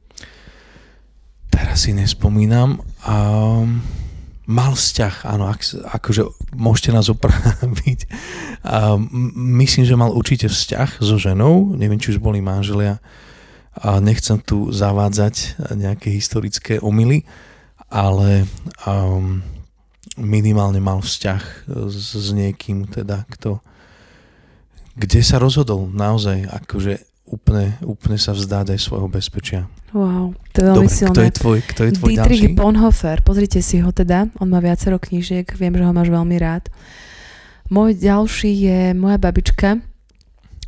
Teraz 1.51 1.89
si 1.89 1.97
nespomínam. 1.97 2.79
Um, 3.03 3.83
mal 4.45 4.77
vzťah, 4.77 5.25
áno, 5.27 5.49
ak, 5.49 5.65
akože 5.97 6.23
môžete 6.55 6.91
nás 6.93 7.09
opraviť. 7.09 8.07
Um, 8.63 9.09
myslím, 9.59 9.89
že 9.89 9.99
mal 9.99 10.13
určite 10.13 10.47
vzťah 10.53 11.01
so 11.01 11.17
ženou, 11.17 11.75
neviem, 11.75 11.99
či 11.99 12.15
už 12.15 12.21
boli 12.21 12.45
manželia. 12.45 13.01
A 13.75 13.99
nechcem 13.99 14.39
tu 14.39 14.71
zavádzať 14.71 15.59
nejaké 15.75 16.15
historické 16.15 16.79
omily, 16.79 17.27
ale 17.91 18.47
um, 18.87 19.43
minimálne 20.15 20.79
mal 20.79 21.03
vzťah 21.03 21.67
s, 21.91 22.15
s 22.15 22.29
niekým, 22.31 22.87
teda 22.87 23.27
kto 23.31 23.59
kde 24.95 25.21
sa 25.27 25.43
rozhodol 25.43 25.91
naozaj 25.91 26.47
akože 26.47 27.03
úplne, 27.27 27.75
úplne 27.83 28.15
sa 28.15 28.31
vzdať 28.31 28.79
aj 28.79 28.81
svojho 28.81 29.11
bezpečia. 29.11 29.67
Wow, 29.91 30.35
to 30.55 30.59
je 30.59 30.67
veľmi 30.71 30.87
Dobre, 30.87 30.95
silné. 30.95 31.15
kto 31.15 31.23
je 31.23 31.33
tvoj, 31.35 31.59
kto 31.67 31.81
je 31.83 31.93
tvoj 31.99 32.11
Dietrich 32.15 32.43
ďalší? 32.47 32.59
Bonhoeffer, 32.59 33.19
pozrite 33.27 33.61
si 33.63 33.83
ho 33.83 33.91
teda, 33.91 34.31
on 34.39 34.51
má 34.51 34.59
viacero 34.63 34.99
knížiek, 34.99 35.47
viem, 35.59 35.75
že 35.75 35.87
ho 35.87 35.93
máš 35.95 36.11
veľmi 36.11 36.37
rád. 36.39 36.71
Môj 37.71 37.99
ďalší 37.99 38.51
je 38.55 38.81
moja 38.95 39.19
babička, 39.19 39.83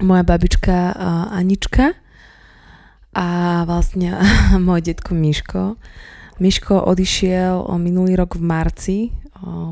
moja 0.02 0.24
babička 0.26 0.94
uh, 0.94 1.38
Anička 1.38 1.94
a 3.16 3.26
vlastne 3.64 4.12
môj 4.68 4.84
detko 4.84 5.16
Miško. 5.16 5.80
Miško 6.36 6.84
odišiel 6.84 7.64
minulý 7.80 8.12
rok 8.20 8.36
v 8.36 8.44
marci, 8.44 8.98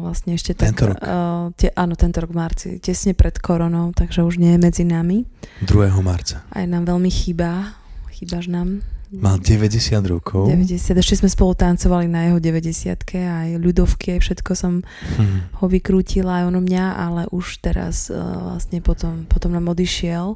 vlastne 0.00 0.36
ešte 0.36 0.56
tak... 0.56 0.72
Tento 0.72 0.92
rok. 0.92 0.96
O, 0.96 1.08
te, 1.52 1.68
áno, 1.76 1.92
tento 1.92 2.24
rok 2.24 2.32
v 2.32 2.38
marci, 2.40 2.68
tesne 2.80 3.12
pred 3.12 3.36
koronou, 3.36 3.92
takže 3.92 4.24
už 4.24 4.40
nie 4.40 4.56
je 4.56 4.58
medzi 4.60 4.84
nami. 4.88 5.28
2. 5.60 5.92
marca. 6.00 6.40
Aj 6.52 6.64
nám 6.64 6.88
veľmi 6.88 7.12
chýba, 7.12 7.76
chýbaš 8.16 8.48
nám. 8.48 8.80
Mal 9.14 9.38
90 9.38 9.94
rokov. 10.10 10.50
90, 10.50 10.98
ešte 10.98 11.22
sme 11.22 11.30
spolu 11.30 11.54
tancovali 11.54 12.10
na 12.10 12.32
jeho 12.32 12.40
90 12.40 12.98
aj 13.14 13.48
ľudovky, 13.62 14.18
aj 14.18 14.20
všetko 14.26 14.52
som 14.58 14.82
Hm. 15.20 15.60
ho 15.60 15.66
vykrútila 15.70 16.42
aj 16.42 16.44
ono 16.50 16.60
mňa, 16.64 16.84
ale 16.96 17.22
už 17.30 17.62
teraz 17.62 18.10
uh, 18.10 18.18
vlastne 18.56 18.82
potom, 18.82 19.28
potom 19.30 19.54
nám 19.54 19.70
odišiel. 19.70 20.34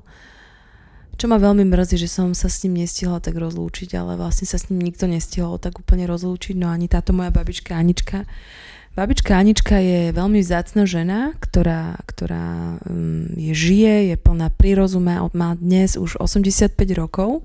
Čo 1.19 1.27
ma 1.27 1.43
veľmi 1.43 1.67
mrzí, 1.67 1.99
že 1.99 2.07
som 2.07 2.31
sa 2.31 2.47
s 2.47 2.63
ním 2.63 2.87
nestihla 2.87 3.19
tak 3.19 3.35
rozlúčiť, 3.35 3.91
ale 3.99 4.15
vlastne 4.15 4.47
sa 4.47 4.55
s 4.55 4.71
ním 4.71 4.87
nikto 4.87 5.11
nestihol 5.11 5.59
tak 5.59 5.83
úplne 5.83 6.07
rozlúčiť, 6.07 6.55
no 6.55 6.71
ani 6.71 6.87
táto 6.87 7.11
moja 7.11 7.35
babička 7.35 7.75
Anička. 7.75 8.23
Babička 8.95 9.35
Anička 9.35 9.83
je 9.83 10.15
veľmi 10.15 10.39
vzácna 10.39 10.87
žena, 10.87 11.35
ktorá, 11.43 11.99
ktorá 12.07 12.79
um, 12.87 13.35
je 13.35 13.51
žije, 13.51 14.15
je 14.15 14.17
plná 14.19 14.55
prírozume, 14.55 15.19
má 15.35 15.59
dnes 15.59 15.99
už 15.99 16.23
85 16.23 16.79
rokov. 16.95 17.43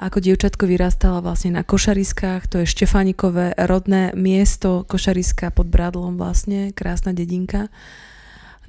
Ako 0.00 0.16
dievčatko 0.16 0.64
vyrastala 0.64 1.20
vlastne 1.20 1.52
na 1.52 1.60
Košariskách, 1.60 2.48
to 2.48 2.64
je 2.64 2.70
Štefanikové 2.70 3.52
rodné 3.60 4.16
miesto, 4.16 4.88
Košariska 4.88 5.52
pod 5.52 5.68
Bradlom 5.68 6.16
vlastne, 6.16 6.72
krásna 6.72 7.12
dedinka. 7.12 7.68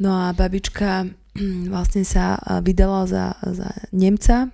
No 0.03 0.27
a 0.27 0.35
babička 0.35 1.15
vlastne 1.73 2.05
sa 2.07 2.39
vydala 2.61 3.05
za, 3.05 3.37
za 3.43 3.69
Nemca 3.93 4.49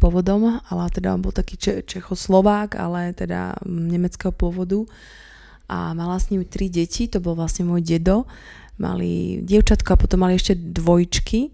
pôvodom, 0.00 0.60
ale 0.72 0.82
teda 0.88 1.12
on 1.12 1.20
bol 1.20 1.36
taký 1.36 1.60
Če- 1.60 1.84
Čechoslovák, 1.84 2.80
ale 2.80 3.12
teda 3.12 3.60
nemeckého 3.68 4.32
pôvodu 4.32 4.88
a 5.68 5.92
mala 5.96 6.16
s 6.20 6.28
ním 6.28 6.44
tri 6.44 6.68
deti, 6.68 7.08
to 7.08 7.20
bol 7.20 7.36
vlastne 7.36 7.64
môj 7.64 7.80
dedo, 7.84 8.28
mali 8.80 9.40
dievčatko 9.44 9.96
a 9.96 10.00
potom 10.00 10.24
mali 10.24 10.36
ešte 10.36 10.56
dvojčky. 10.56 11.52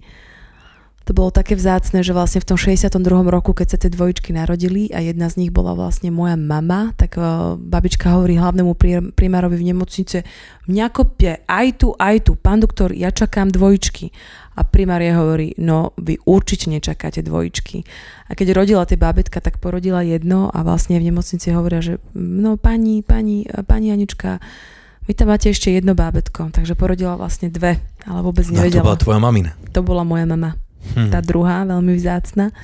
To 1.08 1.16
bolo 1.16 1.32
také 1.32 1.56
vzácne, 1.56 2.04
že 2.04 2.12
vlastne 2.12 2.44
v 2.44 2.52
tom 2.52 2.60
62. 2.60 3.00
roku, 3.32 3.56
keď 3.56 3.66
sa 3.72 3.78
tie 3.80 3.88
dvojčky 3.88 4.36
narodili 4.36 4.92
a 4.92 5.00
jedna 5.00 5.32
z 5.32 5.40
nich 5.40 5.48
bola 5.48 5.72
vlastne 5.72 6.12
moja 6.12 6.36
mama, 6.36 6.92
tak 7.00 7.16
uh, 7.16 7.56
babička 7.56 8.12
hovorí 8.12 8.36
hlavnému 8.36 8.76
pri- 8.76 9.16
primárovi 9.16 9.56
v 9.56 9.72
nemocnice, 9.72 10.20
mňa 10.68 10.86
kopie 10.92 11.40
aj 11.48 11.80
tu, 11.80 11.96
aj 11.96 12.28
tu, 12.28 12.36
pán 12.36 12.60
doktor, 12.60 12.92
ja 12.92 13.08
čakám 13.08 13.48
dvojčky. 13.48 14.12
A 14.60 14.68
primár 14.68 15.00
je 15.00 15.16
hovorí, 15.16 15.48
no 15.56 15.96
vy 15.96 16.20
určite 16.28 16.68
nečakáte 16.68 17.24
dvojčky. 17.24 17.88
A 18.28 18.36
keď 18.36 18.52
rodila 18.52 18.84
tie 18.84 19.00
bábetka, 19.00 19.40
tak 19.40 19.64
porodila 19.64 20.04
jedno 20.04 20.52
a 20.52 20.60
vlastne 20.60 21.00
v 21.00 21.08
nemocnici 21.08 21.48
hovoria, 21.56 21.80
že 21.80 21.96
no 22.12 22.60
pani, 22.60 23.00
pani, 23.00 23.48
pani 23.64 23.96
Anička, 23.96 24.44
vy 25.08 25.16
tam 25.16 25.32
máte 25.32 25.48
ešte 25.48 25.72
jedno 25.72 25.96
bábetko, 25.96 26.52
takže 26.52 26.76
porodila 26.76 27.16
vlastne 27.16 27.48
dve, 27.48 27.80
ale 28.04 28.20
vôbec 28.20 28.44
No, 28.52 28.60
to 28.60 28.68
nevedela. 28.68 28.84
bola 28.92 29.00
tvoja 29.00 29.16
mamina. 29.16 29.56
To 29.72 29.80
bola 29.80 30.04
moja 30.04 30.28
mama 30.28 30.52
Hm. 30.94 31.10
tá 31.10 31.20
druhá, 31.20 31.66
veľmi 31.66 31.94
vzácna. 31.98 32.54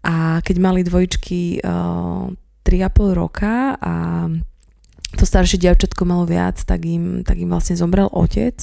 A 0.00 0.40
keď 0.40 0.56
mali 0.58 0.80
dvojčky 0.80 1.60
uh, 1.60 2.32
3,5 2.64 3.12
roka 3.12 3.76
a 3.76 3.94
to 5.16 5.24
staršie 5.26 5.60
dievčatko 5.60 6.06
malo 6.06 6.24
viac, 6.24 6.62
tak 6.64 6.86
im, 6.86 7.26
tak 7.26 7.36
im 7.36 7.50
vlastne 7.50 7.76
zomrel 7.76 8.08
otec 8.08 8.56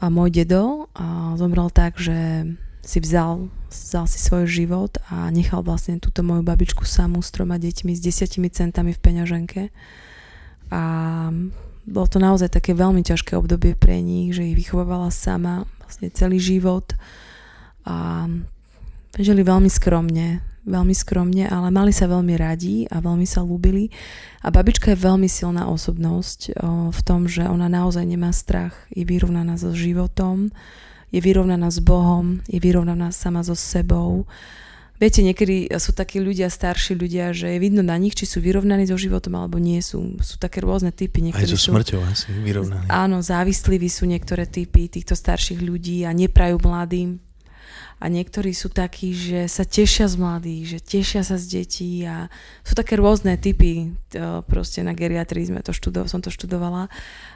a 0.00 0.08
môj 0.08 0.32
dedo 0.32 0.88
a 0.96 1.36
zomrel 1.36 1.70
tak, 1.70 2.00
že 2.00 2.48
si 2.80 2.98
vzal, 2.98 3.52
vzal 3.68 4.08
si 4.08 4.18
svoj 4.18 4.48
život 4.48 4.96
a 5.12 5.28
nechal 5.28 5.60
vlastne 5.60 6.00
túto 6.00 6.24
moju 6.24 6.40
babičku 6.40 6.88
samú 6.88 7.20
s 7.20 7.30
troma 7.30 7.60
deťmi, 7.60 7.92
s 7.92 8.00
desiatimi 8.00 8.48
centami 8.48 8.96
v 8.96 9.02
peňaženke. 9.04 9.62
A 10.72 10.82
bolo 11.84 12.06
to 12.08 12.16
naozaj 12.16 12.48
také 12.48 12.72
veľmi 12.72 13.04
ťažké 13.04 13.36
obdobie 13.36 13.76
pre 13.76 14.00
nich, 14.00 14.32
že 14.32 14.48
ich 14.48 14.56
vychovávala 14.56 15.12
sama 15.12 15.68
vlastne 15.84 16.08
celý 16.10 16.40
život 16.40 16.96
a 17.84 18.28
žili 19.18 19.42
veľmi 19.42 19.68
skromne. 19.68 20.44
veľmi 20.60 20.92
skromne, 20.92 21.48
ale 21.48 21.72
mali 21.72 21.90
sa 21.90 22.04
veľmi 22.04 22.34
radi 22.36 22.84
a 22.92 23.00
veľmi 23.00 23.24
sa 23.24 23.40
ľúbili. 23.40 23.88
A 24.44 24.52
babička 24.52 24.92
je 24.92 25.02
veľmi 25.02 25.24
silná 25.24 25.66
osobnosť 25.72 26.52
o, 26.52 26.92
v 26.92 27.00
tom, 27.00 27.24
že 27.24 27.48
ona 27.48 27.66
naozaj 27.72 28.04
nemá 28.04 28.28
strach, 28.30 28.76
je 28.92 29.08
vyrovnaná 29.08 29.56
so 29.56 29.72
životom, 29.72 30.52
je 31.10 31.18
vyrovnaná 31.18 31.72
s 31.72 31.80
Bohom, 31.80 32.44
je 32.46 32.60
vyrovnaná 32.60 33.10
sama 33.10 33.40
so 33.40 33.56
sebou. 33.56 34.28
Viete, 35.00 35.24
niekedy 35.24 35.72
sú 35.80 35.96
takí 35.96 36.20
ľudia, 36.20 36.52
starší 36.52 36.92
ľudia, 36.92 37.32
že 37.32 37.56
je 37.56 37.58
vidno 37.58 37.80
na 37.80 37.96
nich, 37.96 38.12
či 38.12 38.28
sú 38.28 38.44
vyrovnaní 38.44 38.84
so 38.84 39.00
životom 39.00 39.40
alebo 39.40 39.56
nie 39.56 39.80
sú. 39.80 40.20
Sú 40.20 40.36
také 40.36 40.60
rôzne 40.60 40.92
typy. 40.92 41.24
Niektorí 41.24 41.48
Aj 41.48 41.56
so 41.56 41.56
smrťou 41.56 42.04
asi 42.04 42.36
vyrovnaní. 42.36 42.84
Áno, 42.92 43.24
závislí 43.24 43.80
sú 43.88 44.04
niektoré 44.04 44.44
typy 44.44 44.92
týchto 44.92 45.16
starších 45.16 45.64
ľudí 45.64 46.04
a 46.04 46.12
neprajú 46.12 46.60
mladým 46.60 47.16
a 48.00 48.08
niektorí 48.08 48.56
sú 48.56 48.72
takí, 48.72 49.12
že 49.12 49.44
sa 49.44 49.68
tešia 49.68 50.08
z 50.08 50.16
mladých, 50.16 50.62
že 50.76 50.78
tešia 50.80 51.20
sa 51.20 51.36
z 51.36 51.60
detí 51.60 52.00
a 52.08 52.32
sú 52.64 52.72
také 52.72 52.96
rôzne 52.96 53.36
typy, 53.36 53.92
to 54.08 54.40
proste 54.48 54.80
na 54.80 54.96
geriatrii 54.96 55.44
sme 55.44 55.60
to 55.60 55.76
študo- 55.76 56.08
som 56.08 56.24
to 56.24 56.32
študovala, 56.32 56.88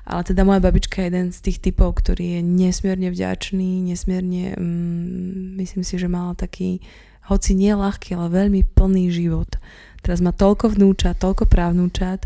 ale 0.08 0.22
teda 0.24 0.40
moja 0.42 0.64
babička 0.64 1.04
je 1.04 1.08
jeden 1.12 1.28
z 1.30 1.38
tých 1.44 1.58
typov, 1.60 2.00
ktorý 2.00 2.38
je 2.38 2.40
nesmierne 2.40 3.12
vďačný, 3.12 3.84
nesmierne, 3.84 4.56
mm, 4.56 5.60
myslím 5.60 5.84
si, 5.84 6.00
že 6.00 6.08
mala 6.08 6.32
taký, 6.32 6.80
hoci 7.28 7.52
nie 7.52 7.72
ľahký, 7.76 8.16
ale 8.16 8.32
veľmi 8.32 8.64
plný 8.72 9.12
život. 9.12 9.60
Teraz 10.04 10.20
má 10.20 10.32
toľko 10.32 10.76
vnúčat, 10.76 11.20
toľko 11.20 11.48
právnúčat, 11.48 12.24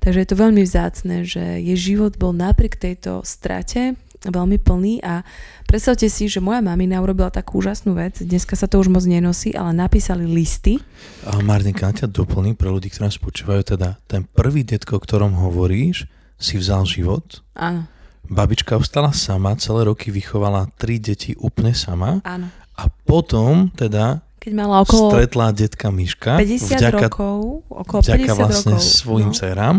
takže 0.00 0.18
je 0.24 0.28
to 0.28 0.36
veľmi 0.36 0.62
vzácne, 0.64 1.24
že 1.24 1.60
jej 1.60 1.78
život 1.96 2.16
bol 2.16 2.32
napriek 2.36 2.76
tejto 2.80 3.24
strate 3.24 3.96
veľmi 4.28 4.58
plný 4.62 5.02
a 5.02 5.26
predstavte 5.66 6.06
si, 6.06 6.30
že 6.30 6.38
moja 6.38 6.62
mamina 6.62 7.02
urobila 7.02 7.32
takú 7.32 7.58
úžasnú 7.58 7.98
vec, 7.98 8.22
dneska 8.22 8.54
sa 8.54 8.70
to 8.70 8.78
už 8.78 8.92
moc 8.92 9.02
nenosí, 9.02 9.50
ale 9.56 9.74
napísali 9.74 10.28
listy. 10.28 10.78
A 11.26 11.42
Martinka, 11.42 11.90
ťa 11.90 12.06
doplní 12.06 12.54
pre 12.54 12.70
ľudí, 12.70 12.92
ktorí 12.92 13.10
nás 13.10 13.18
počúvajú, 13.18 13.74
teda 13.74 13.98
ten 14.06 14.22
prvý 14.22 14.62
detko, 14.62 14.98
o 14.98 15.02
ktorom 15.02 15.34
hovoríš, 15.34 16.06
si 16.42 16.58
vzal 16.58 16.86
život. 16.86 17.42
Áno. 17.54 17.86
Babička 18.26 18.78
ostala 18.78 19.10
sama, 19.10 19.58
celé 19.58 19.86
roky 19.86 20.14
vychovala 20.14 20.70
tri 20.78 21.02
deti 21.02 21.34
úplne 21.38 21.74
sama. 21.74 22.22
Áno. 22.22 22.50
A 22.78 22.86
potom 22.88 23.70
teda 23.74 24.22
keď 24.42 24.52
mala 24.58 24.82
okolo 24.82 25.14
stretla 25.14 25.54
detka 25.54 25.94
Miška 25.94 26.34
50 26.34 26.74
vďaka, 26.74 27.06
rokov, 27.06 27.62
okolo 27.70 28.00
vďaka 28.02 28.32
50 28.34 28.42
vlastne 28.42 28.74
rokov, 28.74 28.90
svojim 28.90 29.30
no. 29.30 29.36
dcerám. 29.38 29.76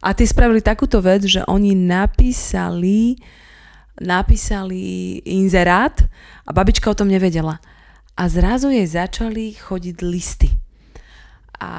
A 0.00 0.08
ty 0.16 0.24
spravili 0.24 0.64
takúto 0.64 1.02
vec, 1.04 1.28
že 1.28 1.44
oni 1.44 1.76
napísali 1.76 3.20
napísali 4.00 5.18
inzerát 5.24 6.04
a 6.46 6.50
babička 6.52 6.90
o 6.90 6.98
tom 6.98 7.08
nevedela. 7.08 7.60
A 8.16 8.28
zrazu 8.28 8.72
jej 8.72 8.86
začali 8.88 9.52
chodiť 9.56 9.96
listy. 10.00 10.48
A 11.60 11.72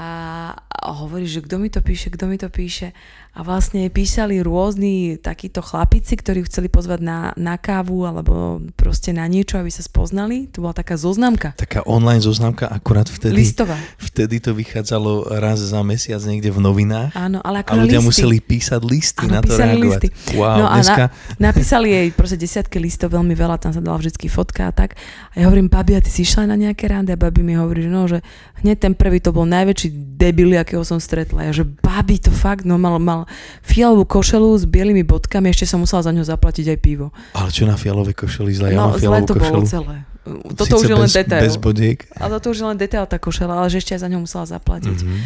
hovorí, 0.82 1.26
že 1.26 1.42
kto 1.42 1.58
mi 1.58 1.70
to 1.74 1.82
píše, 1.82 2.14
kto 2.14 2.30
mi 2.30 2.38
to 2.38 2.50
píše 2.54 2.94
a 3.38 3.46
vlastne 3.46 3.86
písali 3.94 4.42
rôzni 4.42 5.22
takíto 5.22 5.62
chlapici, 5.62 6.18
ktorí 6.18 6.50
chceli 6.50 6.74
pozvať 6.74 7.06
na, 7.06 7.20
na 7.38 7.54
kávu 7.62 8.10
alebo 8.10 8.58
proste 8.74 9.14
na 9.14 9.30
niečo, 9.30 9.62
aby 9.62 9.70
sa 9.70 9.86
spoznali. 9.86 10.50
To 10.58 10.66
bola 10.66 10.74
taká 10.74 10.98
zoznamka. 10.98 11.54
Taká 11.54 11.86
online 11.86 12.18
zoznamka, 12.18 12.66
akurát 12.66 13.06
vtedy. 13.06 13.38
Listová. 13.38 13.78
Vtedy 14.02 14.42
to 14.42 14.58
vychádzalo 14.58 15.38
raz 15.38 15.62
za 15.62 15.78
mesiac 15.86 16.18
niekde 16.26 16.50
v 16.50 16.66
novinách. 16.66 17.14
Áno, 17.14 17.38
ale 17.46 17.62
ako 17.62 17.78
A 17.78 17.82
ľudia 17.86 18.02
listy. 18.02 18.10
museli 18.10 18.38
písať 18.42 18.82
listy 18.82 19.26
Áno, 19.30 19.34
na 19.38 19.40
to 19.46 19.54
reagovať. 19.54 20.02
Listy. 20.02 20.08
Wow, 20.34 20.58
no 20.58 20.66
a 20.66 20.76
dneska... 20.82 21.04
na, 21.38 21.54
napísali 21.54 21.88
jej 21.94 22.10
proste 22.18 22.38
desiatky 22.42 22.82
listov, 22.82 23.14
veľmi 23.14 23.38
veľa, 23.38 23.62
tam 23.62 23.70
sa 23.70 23.86
dala 23.86 24.02
vždy 24.02 24.18
fotka 24.34 24.66
a 24.66 24.74
tak. 24.74 24.98
A 25.38 25.42
ja 25.42 25.46
hovorím, 25.46 25.70
babi, 25.70 25.94
a 25.94 26.02
ty 26.02 26.10
si 26.10 26.26
išla 26.26 26.50
na 26.50 26.58
nejaké 26.58 26.90
rande? 26.90 27.14
A 27.14 27.20
babi 27.22 27.46
mi 27.46 27.54
hovorí, 27.54 27.86
že 27.86 27.92
no, 27.94 28.10
že 28.10 28.26
hneď 28.66 28.82
ten 28.82 28.94
prvý 28.98 29.22
to 29.22 29.30
bol 29.30 29.46
najväčší 29.46 30.18
debil, 30.18 30.58
akého 30.68 30.84
som 30.84 31.00
stretla. 31.00 31.48
Ja, 31.48 31.56
že 31.56 31.64
babi, 31.64 32.20
to 32.20 32.36
fakt, 32.36 32.68
no 32.68 32.76
mal, 32.76 33.00
mal 33.00 33.24
fialovú 33.64 34.04
košelu 34.04 34.60
s 34.60 34.68
bielými 34.68 35.08
bodkami, 35.08 35.48
ešte 35.48 35.64
som 35.64 35.80
musela 35.80 36.04
za 36.04 36.12
ňo 36.12 36.28
zaplatiť 36.28 36.76
aj 36.76 36.80
pivo. 36.84 37.16
Ale 37.32 37.48
čo 37.56 37.64
na 37.64 37.80
fialovej 37.80 38.20
košeli 38.20 38.52
zle? 38.52 38.76
Ja 38.76 38.84
no, 38.84 38.92
mám 38.92 39.00
fialovú 39.00 39.32
to 39.32 39.36
košelu. 39.40 39.64
bolo 39.64 39.64
celé. 39.64 39.96
Toto 40.28 40.76
už 40.84 40.92
je 40.92 40.98
len 41.00 41.08
detail. 41.08 41.44
Bez 41.48 41.56
bodiek. 41.56 42.04
Ale 42.20 42.36
toto 42.36 42.52
už 42.52 42.60
je 42.60 42.68
len 42.68 42.76
detail 42.76 43.08
tá 43.08 43.16
košela, 43.16 43.64
ale 43.64 43.72
že 43.72 43.80
ešte 43.80 43.96
aj 43.96 44.02
za 44.04 44.10
ňo 44.12 44.20
musela 44.28 44.44
zaplatiť. 44.44 45.00
Mm-hmm. 45.00 45.20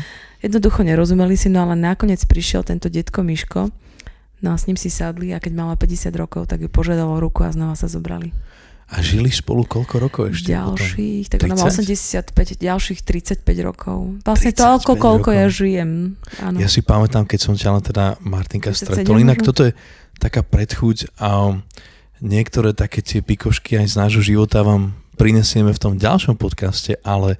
Jednoducho 0.45 0.85
nerozumeli 0.85 1.33
si, 1.33 1.49
no 1.49 1.65
ale 1.65 1.73
nakoniec 1.73 2.21
prišiel 2.21 2.61
tento 2.61 2.85
detko 2.85 3.25
Miško, 3.25 3.73
no 4.45 4.47
a 4.53 4.57
s 4.57 4.69
ním 4.69 4.77
si 4.77 4.93
sadli 4.93 5.33
a 5.33 5.41
keď 5.41 5.53
mala 5.57 5.73
50 5.73 6.13
rokov, 6.13 6.49
tak 6.49 6.61
ju 6.61 6.69
požiadalo 6.69 7.17
ruku 7.17 7.41
a 7.41 7.49
znova 7.49 7.73
sa 7.73 7.89
zobrali. 7.89 8.29
A 8.91 8.99
žili 8.99 9.31
spolu 9.31 9.63
koľko 9.63 9.95
rokov 10.03 10.23
ešte? 10.35 10.51
Ďalších, 10.51 11.31
tak 11.31 11.47
ona 11.47 11.55
má 11.55 11.71
85, 11.71 12.59
ďalších 12.59 12.99
35 13.07 13.39
rokov. 13.63 14.19
Vlastne 14.27 14.51
toľko, 14.51 14.99
koľko 14.99 15.31
rokov. 15.31 15.39
ja 15.39 15.47
žijem. 15.47 16.19
Áno. 16.43 16.59
Ja 16.59 16.67
si 16.67 16.83
pamätám, 16.83 17.23
keď 17.23 17.39
som 17.39 17.53
ťa 17.55 17.79
teda 17.87 18.19
Martinka 18.19 18.75
stretol. 18.75 19.23
Inak 19.23 19.47
toto 19.47 19.63
je 19.63 19.71
taká 20.19 20.43
predchuť 20.43 21.15
a 21.23 21.55
niektoré 22.19 22.75
také 22.75 22.99
tie 22.99 23.23
pikošky 23.23 23.79
aj 23.79 23.87
z 23.89 23.95
nášho 23.95 24.23
života 24.27 24.59
vám 24.61 24.91
prinesieme 25.15 25.71
v 25.71 25.79
tom 25.79 25.93
ďalšom 25.95 26.35
podcaste, 26.35 26.99
ale 27.01 27.39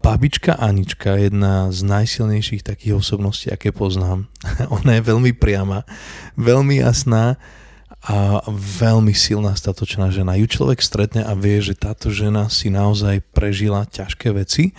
babička 0.00 0.56
Anička, 0.56 1.16
jedna 1.16 1.72
z 1.72 1.84
najsilnejších 1.84 2.64
takých 2.64 3.00
osobností, 3.00 3.48
aké 3.48 3.72
poznám. 3.72 4.28
Ona 4.80 4.96
je 4.96 5.02
veľmi 5.04 5.32
priama, 5.36 5.88
veľmi 6.40 6.80
jasná 6.80 7.36
a 7.98 8.46
veľmi 8.50 9.10
silná 9.10 9.58
statočná 9.58 10.14
žena. 10.14 10.38
Ju 10.38 10.46
človek 10.46 10.78
stretne 10.78 11.26
a 11.26 11.34
vie, 11.34 11.58
že 11.58 11.74
táto 11.74 12.14
žena 12.14 12.46
si 12.46 12.70
naozaj 12.70 13.26
prežila 13.34 13.90
ťažké 13.90 14.30
veci, 14.30 14.70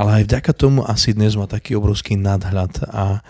ale 0.00 0.22
aj 0.22 0.32
vďaka 0.32 0.52
tomu 0.56 0.80
asi 0.88 1.12
dnes 1.12 1.36
má 1.36 1.44
taký 1.44 1.76
obrovský 1.76 2.16
nadhľad 2.16 2.88
a 2.88 3.20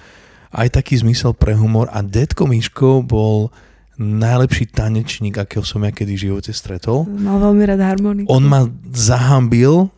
aj 0.52 0.68
taký 0.78 1.02
zmysel 1.02 1.34
pre 1.34 1.58
humor 1.58 1.90
a 1.90 2.04
detko 2.06 2.46
Miško 2.46 3.02
bol 3.02 3.50
najlepší 3.98 4.72
tanečník, 4.72 5.36
akého 5.36 5.66
som 5.66 5.84
ja 5.84 5.92
kedy 5.92 6.12
v 6.16 6.22
živote 6.30 6.52
stretol. 6.54 7.04
Mal 7.08 7.38
veľmi 7.42 7.62
rád 7.66 7.80
harmoniku. 7.82 8.28
On 8.30 8.44
ma 8.44 8.68
zahambil 8.94 9.90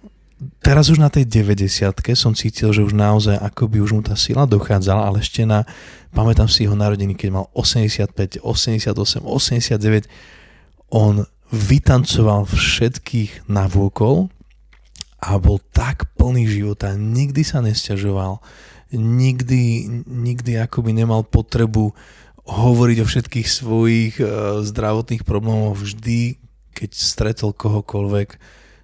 teraz 0.64 0.88
už 0.90 0.98
na 0.98 1.12
tej 1.12 1.26
90 1.26 1.94
som 2.16 2.32
cítil, 2.32 2.72
že 2.72 2.84
už 2.84 2.96
naozaj 2.96 3.36
akoby 3.38 3.80
už 3.82 3.90
mu 3.96 4.02
tá 4.02 4.16
sila 4.18 4.48
dochádzala, 4.48 5.06
ale 5.06 5.20
ešte 5.20 5.44
na, 5.44 5.68
pamätám 6.10 6.48
si 6.48 6.64
jeho 6.64 6.78
narodení, 6.78 7.14
keď 7.16 7.28
mal 7.30 7.46
85, 7.52 8.42
88, 8.42 9.24
89, 9.24 10.08
on 10.90 11.26
vytancoval 11.52 12.48
všetkých 12.50 13.46
navôkol 13.46 14.32
a 15.24 15.40
bol 15.40 15.62
tak 15.72 16.10
plný 16.18 16.44
života, 16.48 16.92
nikdy 16.98 17.42
sa 17.46 17.64
nesťažoval, 17.64 18.42
nikdy, 18.94 19.88
nikdy 20.04 20.60
akoby 20.60 20.92
nemal 20.92 21.24
potrebu 21.24 21.96
hovoriť 22.44 22.98
o 23.00 23.08
všetkých 23.08 23.48
svojich 23.48 24.14
uh, 24.20 24.60
zdravotných 24.60 25.24
problémoch. 25.24 25.80
Vždy, 25.80 26.36
keď 26.76 26.90
stretol 26.92 27.56
kohokoľvek, 27.56 28.36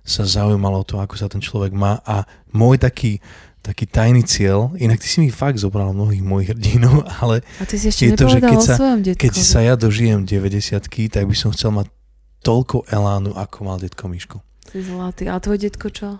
sa 0.04 0.24
zaujímalo 0.24 0.82
o 0.82 0.86
to, 0.86 0.98
ako 0.98 1.14
sa 1.14 1.28
ten 1.28 1.40
človek 1.40 1.70
má 1.76 2.00
a 2.02 2.24
môj 2.50 2.80
taký 2.80 3.20
taký 3.60 3.84
tajný 3.84 4.24
cieľ, 4.24 4.72
inak 4.80 5.04
ty 5.04 5.06
si 5.06 5.20
mi 5.20 5.28
fakt 5.28 5.60
zobral 5.60 5.92
mnohých 5.92 6.24
mojich 6.24 6.48
hrdinov, 6.56 7.04
ale 7.20 7.44
a 7.60 7.64
ty 7.68 7.76
si 7.76 7.92
ešte 7.92 8.08
je 8.08 8.12
to, 8.16 8.26
že 8.32 8.40
keď 8.40 8.60
sa, 8.64 8.76
keď 8.96 9.34
sa 9.36 9.60
ja 9.60 9.74
dožijem 9.76 10.24
90 10.24 10.80
tak 11.12 11.24
by 11.28 11.36
som 11.36 11.52
chcel 11.52 11.70
mať 11.76 11.92
toľko 12.40 12.88
elánu, 12.88 13.36
ako 13.36 13.56
mal 13.68 13.76
detko 13.76 14.08
Miško. 14.08 14.40
Ty 14.64 14.80
zlatý. 14.80 15.28
A 15.28 15.36
tvoj 15.36 15.60
detko 15.60 15.92
čo? 15.92 16.16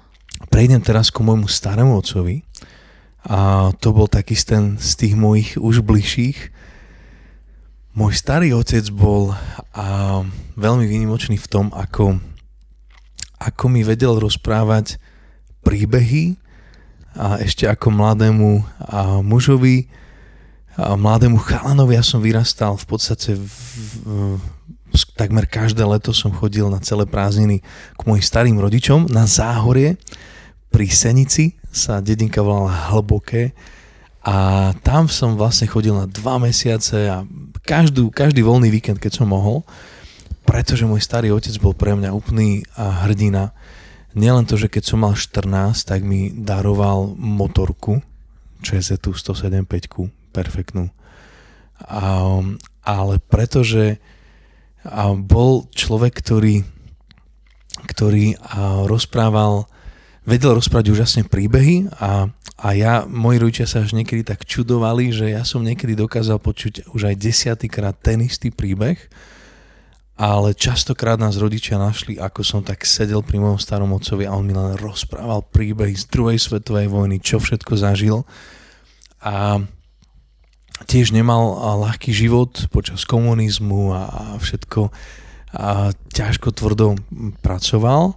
Prejdem 0.52 0.84
teraz 0.84 1.08
ku 1.08 1.24
môjmu 1.24 1.48
starému 1.48 1.96
otcovi 1.96 2.44
a 3.24 3.72
to 3.76 3.92
bol 3.92 4.08
taký 4.08 4.36
ten 4.36 4.76
z 4.80 4.90
tých 4.96 5.14
mojich 5.16 5.56
už 5.56 5.80
bližších. 5.84 6.52
Môj 7.96 8.12
starý 8.16 8.52
otec 8.52 8.84
bol 8.92 9.32
a, 9.74 10.22
veľmi 10.56 10.84
výnimočný 10.86 11.36
v 11.36 11.50
tom, 11.50 11.66
ako 11.72 12.20
ako 13.40 13.72
mi 13.72 13.80
vedel 13.80 14.20
rozprávať 14.20 15.00
príbehy 15.64 16.36
a 17.16 17.40
ešte 17.40 17.64
ako 17.66 17.90
mladému 17.90 18.62
a 18.78 19.24
mužovi 19.24 19.88
a 20.78 20.94
mladému 20.94 21.40
chalanovi 21.42 21.98
ja 21.98 22.04
som 22.04 22.22
vyrastal 22.22 22.78
v 22.78 22.86
podstate 22.86 23.34
v, 23.34 23.50
v, 24.92 25.02
takmer 25.18 25.48
každé 25.48 25.82
leto 25.82 26.14
som 26.14 26.30
chodil 26.30 26.70
na 26.70 26.78
celé 26.78 27.08
prázdniny 27.08 27.64
k 27.96 28.00
mojim 28.06 28.22
starým 28.22 28.60
rodičom 28.60 29.10
na 29.10 29.26
záhorie 29.26 29.98
pri 30.70 30.86
Senici 30.86 31.58
sa 31.70 32.02
dedinka 32.02 32.42
volala 32.42 32.90
Hlboké. 32.90 33.54
A 34.20 34.70
tam 34.84 35.08
som 35.08 35.34
vlastne 35.34 35.66
chodil 35.66 35.96
na 35.96 36.04
dva 36.04 36.36
mesiace 36.36 37.08
a 37.08 37.24
každú, 37.64 38.12
každý 38.12 38.44
voľný 38.44 38.68
víkend, 38.68 39.00
keď 39.00 39.22
som 39.22 39.32
mohol 39.32 39.64
pretože 40.50 40.82
môj 40.82 40.98
starý 40.98 41.30
otec 41.30 41.54
bol 41.62 41.78
pre 41.78 41.94
mňa 41.94 42.10
úplný 42.10 42.66
hrdina. 42.74 43.54
Nielen 44.18 44.50
to, 44.50 44.58
že 44.58 44.66
keď 44.66 44.82
som 44.82 45.06
mal 45.06 45.14
14, 45.14 45.46
tak 45.86 46.02
mi 46.02 46.34
daroval 46.34 47.14
motorku, 47.14 48.02
ČZ 48.66 48.98
175, 48.98 49.62
perfektnú. 50.34 50.90
A, 51.78 52.42
ale 52.82 53.22
pretože 53.30 54.02
a 54.82 55.14
bol 55.14 55.70
človek, 55.70 56.18
ktorý, 56.18 56.66
ktorý 57.86 58.34
a 58.42 58.90
rozprával 58.90 59.70
vedel 60.26 60.58
rozprávať 60.58 60.86
úžasne 60.90 61.22
príbehy 61.30 61.94
a, 61.94 62.26
a 62.58 62.68
ja, 62.74 63.06
moji 63.06 63.38
rodičia 63.38 63.70
sa 63.70 63.86
až 63.86 63.94
niekedy 63.94 64.26
tak 64.26 64.42
čudovali, 64.42 65.14
že 65.14 65.30
ja 65.30 65.46
som 65.46 65.62
niekedy 65.62 65.94
dokázal 65.94 66.42
počuť 66.42 66.90
už 66.90 67.14
aj 67.14 67.16
desiatýkrát 67.22 67.94
ten 68.02 68.20
istý 68.26 68.50
príbeh, 68.50 68.98
ale 70.20 70.52
častokrát 70.52 71.16
nás 71.16 71.40
rodičia 71.40 71.80
našli, 71.80 72.20
ako 72.20 72.44
som 72.44 72.60
tak 72.60 72.84
sedel 72.84 73.24
pri 73.24 73.40
mojom 73.40 73.56
starom 73.56 73.96
otcovi 73.96 74.28
a 74.28 74.36
on 74.36 74.44
mi 74.44 74.52
len 74.52 74.76
rozprával 74.76 75.48
príbehy 75.48 75.96
z 75.96 76.12
druhej 76.12 76.36
svetovej 76.36 76.92
vojny, 76.92 77.24
čo 77.24 77.40
všetko 77.40 77.72
zažil. 77.80 78.28
A 79.24 79.64
tiež 80.84 81.16
nemal 81.16 81.56
ľahký 81.88 82.12
život 82.12 82.68
počas 82.68 83.08
komunizmu 83.08 83.96
a 83.96 84.36
všetko 84.36 84.92
a 85.56 85.96
ťažko 86.12 86.52
tvrdo 86.52 87.00
pracoval. 87.40 88.12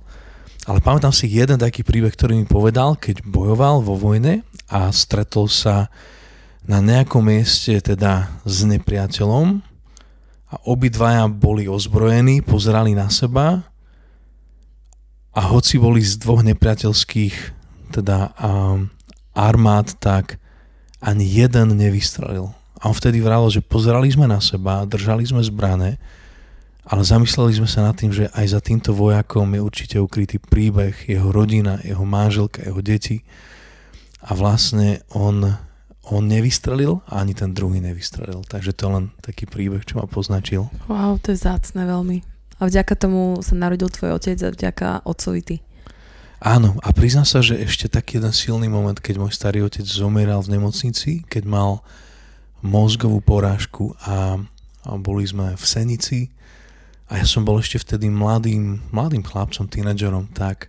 Ale 0.67 0.79
pamätám 0.83 1.15
si 1.15 1.31
jeden 1.31 1.55
taký 1.55 1.87
príbeh, 1.87 2.11
ktorý 2.11 2.35
mi 2.35 2.43
povedal, 2.43 2.99
keď 2.99 3.23
bojoval 3.23 3.79
vo 3.79 3.95
vojne 3.95 4.43
a 4.67 4.91
stretol 4.91 5.47
sa 5.47 5.87
na 6.67 6.83
nejakom 6.83 7.23
mieste 7.23 7.79
teda 7.79 8.27
s 8.43 8.67
nepriateľom 8.67 9.72
a 10.53 10.55
obidvaja 10.69 11.25
boli 11.25 11.65
ozbrojení, 11.65 12.45
pozerali 12.45 12.93
na 12.93 13.09
seba 13.09 13.65
a 15.33 15.41
hoci 15.49 15.81
boli 15.81 16.05
z 16.05 16.21
dvoch 16.21 16.45
nepriateľských 16.45 17.35
teda 17.89 18.37
um, 18.37 18.93
armád, 19.33 19.97
tak 19.97 20.37
ani 21.01 21.25
jeden 21.25 21.73
nevystrelil. 21.73 22.53
A 22.77 22.91
on 22.91 22.93
vtedy 22.93 23.17
vral, 23.17 23.49
že 23.49 23.65
pozerali 23.65 24.13
sme 24.13 24.29
na 24.29 24.37
seba, 24.37 24.85
držali 24.85 25.25
sme 25.25 25.41
zbrane, 25.41 25.97
ale 26.85 27.01
zamysleli 27.01 27.57
sme 27.57 27.69
sa 27.69 27.89
nad 27.89 27.97
tým, 27.97 28.13
že 28.13 28.29
aj 28.35 28.45
za 28.53 28.61
týmto 28.61 28.93
vojakom 28.93 29.57
je 29.57 29.61
určite 29.63 29.97
ukrytý 29.97 30.37
príbeh, 30.37 30.93
jeho 31.09 31.33
rodina, 31.33 31.81
jeho 31.81 32.05
manželka, 32.05 32.61
jeho 32.61 32.83
deti. 32.83 33.25
A 34.21 34.37
vlastne 34.37 35.01
on 35.15 35.57
on 36.03 36.27
nevystrelil 36.27 36.99
a 37.07 37.23
ani 37.23 37.31
ten 37.31 37.55
druhý 37.55 37.79
nevystrelil. 37.79 38.43
Takže 38.43 38.75
to 38.75 38.81
je 38.83 38.91
len 38.91 39.05
taký 39.23 39.47
príbeh, 39.47 39.87
čo 39.87 40.03
ma 40.03 40.05
poznačil. 40.05 40.67
Wow, 40.91 41.15
to 41.23 41.31
je 41.31 41.39
zácne 41.39 41.87
veľmi. 41.87 42.19
A 42.59 42.67
vďaka 42.67 42.93
tomu 42.99 43.39
sa 43.39 43.55
narodil 43.55 43.87
tvoj 43.87 44.19
otec 44.19 44.37
a 44.43 44.49
vďaka 44.51 44.87
otcovi 45.07 45.41
ty. 45.41 45.55
Áno, 46.43 46.75
a 46.83 46.91
priznám 46.91 47.23
sa, 47.23 47.39
že 47.39 47.55
ešte 47.55 47.87
taký 47.87 48.19
jeden 48.19 48.35
silný 48.35 48.67
moment, 48.67 48.99
keď 48.99 49.15
môj 49.15 49.31
starý 49.31 49.63
otec 49.63 49.87
zomieral 49.87 50.43
v 50.43 50.59
nemocnici, 50.59 51.23
keď 51.31 51.47
mal 51.47 51.71
mozgovú 52.59 53.23
porážku 53.23 53.95
a, 54.03 54.35
a 54.83 54.89
boli 54.99 55.23
sme 55.23 55.55
v 55.55 55.63
Senici 55.63 56.35
a 57.07 57.23
ja 57.23 57.25
som 57.27 57.47
bol 57.47 57.63
ešte 57.63 57.79
vtedy 57.79 58.11
mladým, 58.11 58.83
mladým 58.91 59.23
chlapcom, 59.23 59.71
tínedžerom, 59.71 60.35
tak 60.35 60.67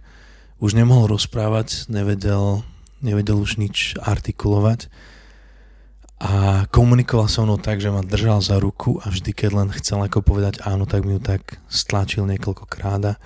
už 0.63 0.79
nemohol 0.79 1.11
rozprávať, 1.11 1.91
nevedel, 1.91 2.63
nevedel 3.03 3.43
už 3.43 3.59
nič 3.59 3.99
artikulovať 3.99 4.87
a 6.25 6.65
komunikoval 6.73 7.29
so 7.29 7.45
mnou 7.45 7.61
tak, 7.61 7.85
že 7.85 7.93
ma 7.93 8.01
držal 8.01 8.41
za 8.41 8.57
ruku 8.57 8.97
a 9.05 9.13
vždy, 9.13 9.37
keď 9.37 9.51
len 9.53 9.69
chcel 9.77 10.01
ako 10.01 10.25
povedať 10.25 10.65
áno, 10.65 10.89
tak 10.89 11.05
mi 11.05 11.13
ju 11.17 11.21
tak 11.21 11.61
stlačil 11.69 12.25
niekoľkokrát 12.25 13.21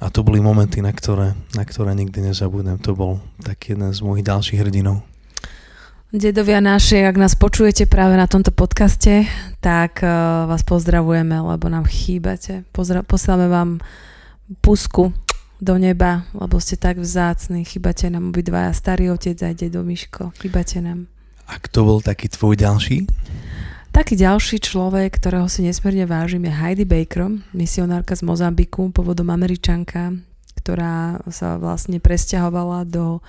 a 0.00 0.06
to 0.08 0.24
boli 0.24 0.40
momenty, 0.40 0.80
na 0.80 0.96
ktoré, 0.96 1.36
na 1.52 1.68
ktoré 1.68 1.92
nikdy 1.92 2.32
nezabudnem. 2.32 2.80
To 2.88 2.96
bol 2.96 3.12
taký 3.44 3.76
jeden 3.76 3.92
z 3.92 4.00
mojich 4.00 4.24
ďalších 4.24 4.64
hrdinov. 4.64 5.04
Dedovia 6.12 6.60
naši, 6.60 7.04
ak 7.04 7.16
nás 7.20 7.36
počujete 7.36 7.88
práve 7.88 8.16
na 8.16 8.28
tomto 8.28 8.52
podcaste, 8.52 9.28
tak 9.64 10.00
uh, 10.04 10.44
vás 10.48 10.60
pozdravujeme, 10.64 11.36
lebo 11.40 11.68
nám 11.72 11.88
chýbate. 11.88 12.68
Pozra- 12.72 13.04
posielame 13.04 13.48
vám 13.48 13.70
pusku 14.60 15.12
do 15.60 15.74
neba, 15.80 16.28
lebo 16.36 16.60
ste 16.60 16.76
tak 16.76 17.00
vzácni. 17.00 17.64
Chýbate 17.64 18.12
nám 18.12 18.32
obidvaja, 18.32 18.76
starý 18.76 19.12
otec 19.12 19.40
aj 19.40 19.54
dedo 19.56 19.80
Miško. 19.84 20.36
Chýbate 20.36 20.84
nám. 20.84 21.08
A 21.52 21.60
kto 21.60 21.84
bol 21.84 22.00
taký 22.00 22.32
tvoj 22.32 22.56
ďalší? 22.56 23.04
Taký 23.92 24.16
ďalší 24.16 24.56
človek, 24.64 25.20
ktorého 25.20 25.52
si 25.52 25.60
nesmierne 25.60 26.08
vážim, 26.08 26.48
je 26.48 26.52
Heidi 26.52 26.88
Baker, 26.88 27.28
misionárka 27.52 28.16
z 28.16 28.24
Mozambiku, 28.24 28.88
pôvodom 28.88 29.28
američanka, 29.28 30.16
ktorá 30.56 31.20
sa 31.28 31.60
vlastne 31.60 32.00
presťahovala 32.00 32.88
do, 32.88 33.20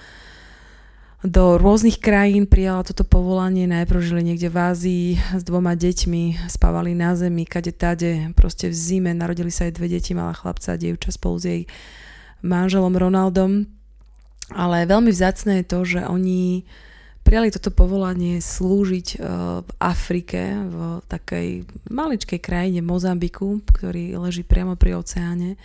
do 1.20 1.60
rôznych 1.60 2.00
krajín, 2.00 2.48
prijala 2.48 2.88
toto 2.88 3.04
povolanie, 3.04 3.68
najprv 3.68 4.08
žili 4.08 4.24
niekde 4.24 4.48
v 4.48 4.58
Ázii 4.64 5.06
s 5.36 5.44
dvoma 5.44 5.76
deťmi, 5.76 6.48
spávali 6.48 6.96
na 6.96 7.12
zemi, 7.20 7.44
kade 7.44 7.76
tade, 7.76 8.32
proste 8.32 8.72
v 8.72 8.76
zime, 8.80 9.12
narodili 9.12 9.52
sa 9.52 9.68
aj 9.68 9.76
dve 9.76 9.92
deti, 9.92 10.16
mala 10.16 10.32
chlapca 10.32 10.72
a 10.72 10.80
dievča 10.80 11.12
spolu 11.12 11.36
s 11.36 11.44
jej 11.44 11.62
manželom 12.40 12.96
Ronaldom. 12.96 13.68
Ale 14.48 14.88
veľmi 14.88 15.12
vzácne 15.12 15.60
je 15.60 15.66
to, 15.68 15.80
že 15.84 16.08
oni 16.08 16.64
prijali 17.24 17.50
toto 17.50 17.72
povolanie 17.72 18.44
slúžiť 18.44 19.08
uh, 19.18 19.64
v 19.64 19.72
Afrike, 19.80 20.42
v 20.60 20.78
takej 21.08 21.48
maličkej 21.88 22.40
krajine 22.44 22.84
Mozambiku, 22.84 23.64
ktorý 23.64 24.20
leží 24.20 24.44
priamo 24.44 24.76
pri 24.76 25.00
oceáne. 25.00 25.56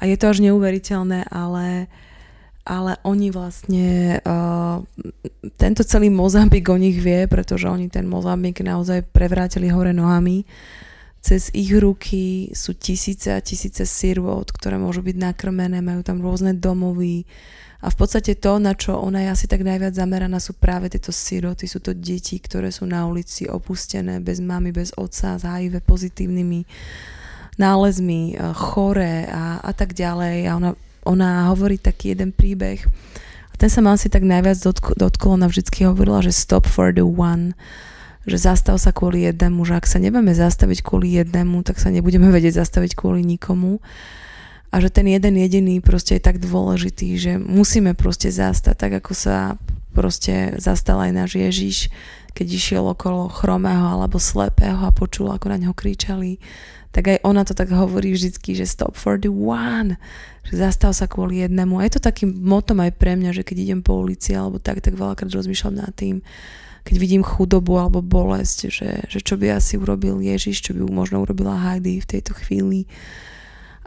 A 0.00 0.08
je 0.08 0.16
to 0.16 0.32
až 0.32 0.40
neuveriteľné, 0.40 1.28
ale, 1.28 1.86
ale 2.64 2.96
oni 3.04 3.28
vlastne, 3.28 4.18
uh, 4.24 4.80
tento 5.60 5.84
celý 5.84 6.08
Mozambik 6.08 6.66
o 6.72 6.80
nich 6.80 6.96
vie, 6.98 7.28
pretože 7.28 7.68
oni 7.68 7.92
ten 7.92 8.08
Mozambik 8.08 8.64
naozaj 8.64 9.04
prevrátili 9.12 9.68
hore 9.68 9.92
nohami. 9.92 10.48
Cez 11.20 11.52
ich 11.52 11.68
ruky 11.76 12.48
sú 12.56 12.72
tisíce 12.72 13.28
a 13.28 13.44
tisíce 13.44 13.84
sirvot, 13.84 14.48
ktoré 14.48 14.80
môžu 14.80 15.04
byť 15.04 15.16
nakrmené, 15.20 15.84
majú 15.84 16.00
tam 16.00 16.24
rôzne 16.24 16.56
domovy, 16.56 17.28
a 17.80 17.88
v 17.88 17.96
podstate 17.96 18.36
to, 18.36 18.60
na 18.60 18.76
čo 18.76 19.00
ona 19.00 19.24
je 19.24 19.32
asi 19.32 19.46
tak 19.48 19.64
najviac 19.64 19.96
zameraná, 19.96 20.36
sú 20.36 20.52
práve 20.52 20.92
tieto 20.92 21.16
siroty, 21.16 21.64
sú 21.64 21.80
to 21.80 21.96
deti, 21.96 22.36
ktoré 22.36 22.68
sú 22.68 22.84
na 22.84 23.08
ulici 23.08 23.48
opustené, 23.48 24.20
bez 24.20 24.36
mamy, 24.36 24.68
bez 24.68 24.92
otca, 25.00 25.40
s 25.40 25.48
HIV 25.48 25.80
pozitívnymi 25.88 26.68
nálezmi, 27.56 28.36
e, 28.36 28.52
chore 28.52 29.24
a, 29.32 29.64
a 29.64 29.72
tak 29.72 29.96
ďalej. 29.96 30.36
A 30.44 30.50
ona, 30.60 30.70
ona 31.08 31.48
hovorí 31.48 31.80
taký 31.80 32.12
jeden 32.12 32.36
príbeh. 32.36 32.84
Ten 33.56 33.72
sa 33.72 33.80
ma 33.80 33.96
asi 33.96 34.12
tak 34.12 34.28
najviac 34.28 34.60
dotkol, 34.60 34.96
dotkol. 35.00 35.40
Ona 35.40 35.48
vždy 35.48 35.88
hovorila, 35.88 36.20
že 36.20 36.36
stop 36.36 36.68
for 36.68 36.92
the 36.92 37.04
one 37.04 37.56
že 38.28 38.36
zastav 38.36 38.76
sa 38.76 38.92
kvôli 38.92 39.24
jednému, 39.24 39.64
že 39.64 39.80
ak 39.80 39.88
sa 39.88 39.96
nebudeme 39.96 40.36
zastaviť 40.36 40.84
kvôli 40.84 41.16
jednému, 41.20 41.64
tak 41.64 41.80
sa 41.80 41.88
nebudeme 41.88 42.28
vedieť 42.36 42.60
zastaviť 42.60 42.92
kvôli 42.96 43.24
nikomu 43.24 43.80
a 44.70 44.78
že 44.78 44.88
ten 44.90 45.06
jeden 45.10 45.34
jediný 45.34 45.82
proste 45.82 46.16
je 46.16 46.22
tak 46.22 46.38
dôležitý, 46.38 47.18
že 47.18 47.32
musíme 47.42 47.98
proste 47.98 48.30
zastať, 48.30 48.74
tak 48.78 48.92
ako 49.02 49.12
sa 49.18 49.58
proste 49.90 50.54
zastal 50.62 51.02
aj 51.02 51.10
náš 51.10 51.32
Ježiš, 51.34 51.76
keď 52.30 52.46
išiel 52.46 52.84
okolo 52.86 53.26
chromého 53.26 53.98
alebo 53.98 54.22
slepého 54.22 54.78
a 54.86 54.94
počul, 54.94 55.34
ako 55.34 55.50
na 55.50 55.58
neho 55.58 55.74
kričali, 55.74 56.38
tak 56.94 57.10
aj 57.10 57.18
ona 57.26 57.42
to 57.42 57.54
tak 57.54 57.74
hovorí 57.74 58.14
vždycky, 58.14 58.54
že 58.54 58.70
stop 58.70 58.94
for 58.94 59.18
the 59.18 59.30
one, 59.30 59.98
že 60.46 60.62
zastav 60.62 60.94
sa 60.94 61.10
kvôli 61.10 61.42
jednému. 61.42 61.78
A 61.78 61.86
je 61.86 61.98
to 61.98 62.06
takým 62.06 62.30
motom 62.30 62.78
aj 62.82 62.94
pre 62.94 63.18
mňa, 63.18 63.34
že 63.34 63.42
keď 63.42 63.56
idem 63.58 63.80
po 63.82 63.98
ulici 63.98 64.34
alebo 64.34 64.62
tak, 64.62 64.82
tak 64.82 64.94
veľakrát 64.94 65.30
rozmýšľam 65.30 65.74
nad 65.82 65.90
tým, 65.94 66.22
keď 66.90 66.96
vidím 66.98 67.22
chudobu 67.22 67.78
alebo 67.78 68.02
bolesť, 68.02 68.58
že, 68.66 68.90
že 69.06 69.22
čo 69.22 69.38
by 69.38 69.54
asi 69.54 69.78
urobil 69.78 70.18
Ježiš, 70.18 70.66
čo 70.66 70.74
by 70.74 70.90
možno 70.90 71.22
urobila 71.22 71.54
Heidi 71.54 72.02
v 72.02 72.10
tejto 72.18 72.34
chvíli 72.34 72.90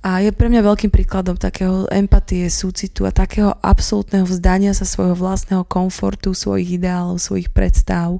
a 0.03 0.19
je 0.19 0.35
pre 0.35 0.51
mňa 0.51 0.67
veľkým 0.67 0.91
príkladom 0.91 1.39
takého 1.39 1.87
empatie, 1.87 2.51
súcitu 2.51 3.07
a 3.07 3.15
takého 3.15 3.55
absolútneho 3.63 4.27
vzdania 4.27 4.75
sa 4.75 4.83
svojho 4.83 5.15
vlastného 5.15 5.63
komfortu, 5.63 6.35
svojich 6.35 6.75
ideálov, 6.75 7.23
svojich 7.23 7.47
predstav. 7.55 8.19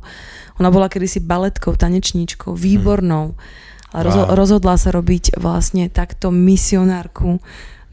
Ona 0.64 0.72
bola 0.72 0.88
kedysi 0.88 1.20
baletkou, 1.20 1.76
tanečníčkou, 1.76 2.56
výbornou. 2.56 3.36
Ale 3.92 4.16
wow. 4.16 4.32
rozhodla 4.32 4.80
sa 4.80 4.96
robiť 4.96 5.36
vlastne 5.36 5.92
takto 5.92 6.32
misionárku. 6.32 7.44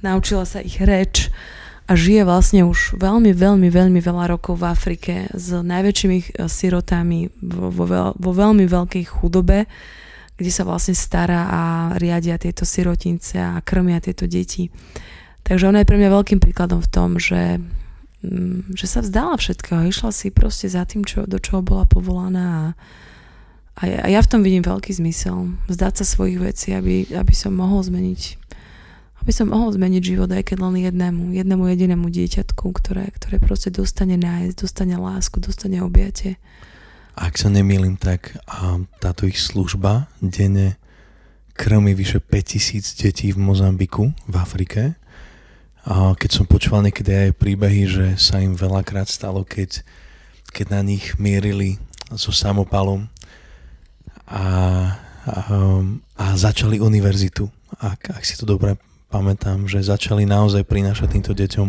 Naučila 0.07 0.46
sa 0.46 0.62
ich 0.62 0.79
reč 0.79 1.26
a 1.90 1.92
žije 1.98 2.22
vlastne 2.22 2.62
už 2.62 2.94
veľmi, 3.03 3.35
veľmi, 3.35 3.66
veľmi 3.66 3.98
veľa 3.98 4.31
rokov 4.31 4.62
v 4.62 4.70
Afrike 4.70 5.14
s 5.35 5.50
najväčšími 5.50 6.18
eh, 6.22 6.46
sirotami 6.46 7.35
vo, 7.42 7.74
vo, 7.74 7.87
vo 8.14 8.31
veľmi 8.31 8.62
veľkej 8.70 9.05
chudobe 9.11 9.66
kde 10.40 10.48
sa 10.48 10.64
vlastne 10.64 10.96
stará 10.96 11.53
a 11.53 11.62
riadia 12.00 12.40
tieto 12.40 12.64
sirotince 12.64 13.37
a 13.37 13.61
krmia 13.61 14.00
tieto 14.00 14.24
deti. 14.24 14.72
Takže 15.44 15.68
ona 15.68 15.85
je 15.85 15.88
pre 15.92 16.00
mňa 16.00 16.16
veľkým 16.16 16.40
príkladom 16.40 16.81
v 16.81 16.88
tom, 16.88 17.20
že, 17.20 17.61
mm, 18.24 18.72
že 18.72 18.87
sa 18.88 19.05
vzdala 19.05 19.37
všetkého, 19.37 19.85
išla 19.85 20.09
si 20.16 20.33
proste 20.33 20.72
za 20.72 20.88
tým, 20.88 21.05
čo, 21.05 21.29
do 21.29 21.37
čoho 21.37 21.61
bola 21.61 21.85
povolaná 21.85 22.48
a, 22.48 22.64
a, 23.76 23.83
ja, 23.85 23.98
a 24.00 24.09
ja 24.09 24.20
v 24.24 24.31
tom 24.33 24.40
vidím 24.40 24.64
veľký 24.64 24.96
zmysel. 24.96 25.53
Vzdať 25.68 26.00
sa 26.00 26.05
svojich 26.09 26.40
vecí, 26.40 26.72
aby, 26.72 27.12
aby 27.12 27.35
som 27.37 27.53
mohol 27.53 27.85
zmeniť 27.85 28.39
aby 29.20 29.33
som 29.37 29.52
mohol 29.52 29.76
zmeniť 29.76 30.02
život 30.02 30.30
aj 30.33 30.52
keď 30.52 30.56
len 30.64 30.76
jednému, 30.80 31.22
jednému 31.37 31.64
jedinému 31.68 32.06
dieťatku, 32.09 32.66
ktoré, 32.72 33.12
ktoré 33.12 33.37
proste 33.37 33.68
dostane 33.68 34.16
nájsť, 34.16 34.54
dostane 34.56 34.96
lásku, 34.96 35.40
dostane 35.40 35.80
objatie 35.85 36.40
ak 37.20 37.37
sa 37.37 37.52
nemýlim, 37.52 38.00
tak 38.00 38.33
a 38.48 38.80
táto 38.96 39.28
ich 39.28 39.37
služba 39.37 40.09
denne 40.24 40.80
krmi 41.52 41.92
vyše 41.92 42.16
5000 42.24 42.96
detí 42.96 43.37
v 43.37 43.38
Mozambiku, 43.44 44.16
v 44.24 44.35
Afrike 44.40 44.96
A 45.85 46.16
keď 46.16 46.30
som 46.33 46.48
počúval 46.48 46.88
niekedy 46.88 47.12
aj 47.28 47.40
príbehy, 47.40 47.83
že 47.85 48.06
sa 48.16 48.40
im 48.40 48.56
veľakrát 48.56 49.09
stalo, 49.09 49.44
keď, 49.44 49.85
keď 50.52 50.66
na 50.76 50.80
nich 50.80 51.16
mierili 51.20 51.76
so 52.12 52.33
samopalom 52.33 53.09
a, 54.24 54.44
a, 55.24 55.37
a 56.16 56.24
začali 56.37 56.80
univerzitu. 56.80 57.48
Ak, 57.80 58.12
ak 58.12 58.24
si 58.24 58.37
to 58.37 58.44
dobre 58.44 58.76
pamätám, 59.11 59.66
že 59.66 59.83
začali 59.83 60.25
naozaj 60.25 60.62
prinášať 60.64 61.18
týmto 61.18 61.35
deťom 61.35 61.68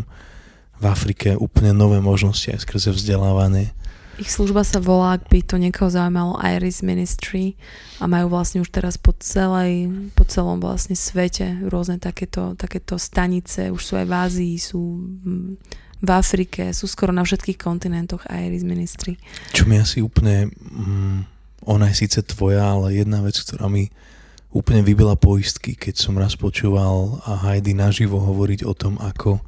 v 0.82 0.86
Afrike 0.86 1.34
úplne 1.38 1.73
nové 1.73 1.97
možnosti 1.97 2.54
aj 2.54 2.63
skrze 2.63 2.93
vzdelávanie 2.93 3.73
ich 4.21 4.30
služba 4.30 4.62
sa 4.62 4.77
volá, 4.77 5.17
ak 5.17 5.34
by 5.34 5.41
to 5.41 5.58
niekoho 5.58 5.89
zaujímalo, 5.89 6.38
Iris 6.45 6.86
Ministry 6.86 7.58
a 7.97 8.06
majú 8.06 8.30
vlastne 8.30 8.62
už 8.62 8.69
teraz 8.69 9.01
po, 9.01 9.17
celej, 9.17 9.89
po 10.13 10.21
celom 10.30 10.62
vlastne 10.62 10.93
svete 10.93 11.65
rôzne 11.65 11.97
takéto, 11.97 12.54
takéto 12.54 13.01
stanice, 13.01 13.73
už 13.73 13.82
sú 13.82 13.93
aj 13.97 14.06
v 14.06 14.13
Ázii, 14.13 14.56
sú 14.62 14.82
v 16.01 16.10
Afrike, 16.13 16.69
sú 16.69 16.86
skoro 16.86 17.10
na 17.10 17.25
všetkých 17.25 17.58
kontinentoch 17.58 18.21
Iris 18.30 18.62
Ministry. 18.62 19.17
Čo 19.58 19.65
mi 19.65 19.82
asi 19.82 20.06
úplne, 20.06 20.54
mm, 20.54 21.19
ona 21.65 21.89
je 21.89 22.06
síce 22.06 22.21
tvoja, 22.21 22.77
ale 22.77 23.01
jedna 23.01 23.25
vec, 23.25 23.34
ktorá 23.41 23.65
mi 23.73 23.89
úplne 24.51 24.83
vybila 24.83 25.15
poistky, 25.15 25.73
keď 25.79 25.95
som 25.95 26.19
raz 26.19 26.35
počúval 26.35 27.23
a 27.23 27.39
Heidi 27.49 27.71
naživo 27.71 28.19
hovoriť 28.19 28.67
o 28.67 28.73
tom, 28.75 28.99
ako 28.99 29.39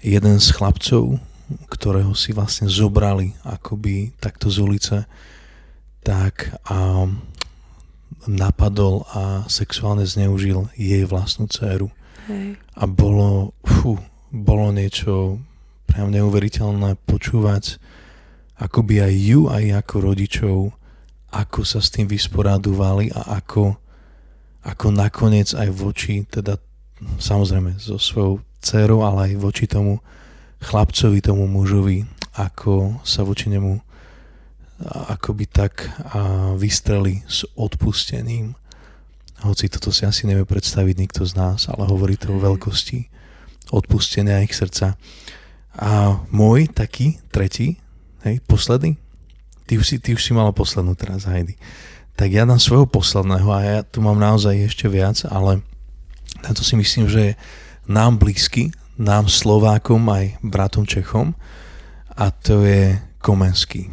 jeden 0.00 0.40
z 0.40 0.48
chlapcov 0.50 1.20
ktorého 1.68 2.12
si 2.16 2.32
vlastne 2.32 2.68
zobrali 2.68 3.36
akoby 3.44 4.14
takto 4.18 4.48
z 4.48 4.56
ulice, 4.62 4.96
tak 6.02 6.54
a 6.66 7.06
napadol 8.26 9.06
a 9.10 9.46
sexuálne 9.50 10.06
zneužil 10.06 10.70
jej 10.78 11.02
vlastnú 11.06 11.50
dceru. 11.50 11.90
Hej. 12.30 12.58
A 12.78 12.84
bolo, 12.86 13.56
fú, 13.66 13.98
bolo 14.30 14.70
niečo 14.70 15.42
priam 15.86 16.08
neuveriteľné 16.14 16.96
počúvať 17.04 17.82
akoby 18.62 19.02
aj 19.02 19.14
ju, 19.18 19.40
aj 19.50 19.64
ako 19.82 19.94
rodičov, 19.98 20.58
ako 21.34 21.60
sa 21.66 21.82
s 21.82 21.90
tým 21.90 22.06
vysporadovali 22.06 23.10
a 23.10 23.42
ako, 23.42 23.74
ako 24.62 24.94
nakoniec 24.94 25.50
aj 25.54 25.68
voči, 25.74 26.22
teda 26.26 26.58
samozrejme 27.18 27.78
so 27.82 27.98
svojou 27.98 28.42
dcerou, 28.62 29.02
ale 29.02 29.34
aj 29.34 29.42
voči 29.42 29.66
tomu 29.66 29.98
chlapcovi, 30.62 31.18
tomu 31.18 31.50
mužovi, 31.50 32.06
ako 32.38 33.02
sa 33.02 33.26
voči 33.26 33.50
nemu 33.50 33.82
akoby 34.86 35.46
tak 35.46 35.90
a 36.10 36.52
vystreli 36.58 37.22
s 37.26 37.46
odpustením. 37.54 38.54
Hoci 39.42 39.66
toto 39.66 39.90
si 39.90 40.06
asi 40.06 40.26
nevie 40.26 40.46
predstaviť 40.46 40.96
nikto 40.98 41.22
z 41.26 41.34
nás, 41.34 41.66
ale 41.66 41.86
hovorí 41.86 42.14
to 42.14 42.34
o 42.34 42.42
veľkosti 42.42 43.10
odpustenia 43.74 44.42
ich 44.42 44.54
srdca. 44.54 44.98
A 45.74 46.22
môj 46.30 46.70
taký, 46.70 47.18
tretí, 47.32 47.80
hej, 48.22 48.38
posledný, 48.44 48.98
ty 49.66 49.78
už 49.78 49.86
si, 49.86 49.96
ty 49.98 50.14
už 50.14 50.22
si 50.22 50.34
mala 50.36 50.52
poslednú 50.52 50.94
teraz, 50.94 51.24
Heidi. 51.26 51.58
Tak 52.16 52.28
ja 52.28 52.44
dám 52.44 52.60
svojho 52.60 52.86
posledného 52.86 53.48
a 53.48 53.60
ja 53.60 53.78
tu 53.82 54.04
mám 54.04 54.20
naozaj 54.20 54.68
ešte 54.68 54.86
viac, 54.86 55.24
ale 55.26 55.64
na 56.44 56.50
to 56.52 56.60
si 56.60 56.76
myslím, 56.76 57.08
že 57.08 57.20
je 57.20 57.38
nám 57.88 58.20
blízky 58.20 58.70
nám 59.00 59.28
Slovákom 59.28 60.04
aj 60.12 60.38
bratom 60.44 60.84
Čechom 60.84 61.32
a 62.12 62.28
to 62.30 62.62
je 62.62 63.00
Komenský. 63.18 63.88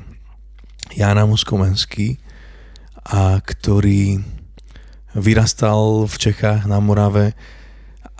Janamus 0.94 1.46
Komenský, 1.46 2.20
a 3.10 3.40
ktorý 3.42 4.22
vyrastal 5.18 6.06
v 6.06 6.16
Čechách 6.20 6.70
na 6.70 6.78
Morave 6.78 7.34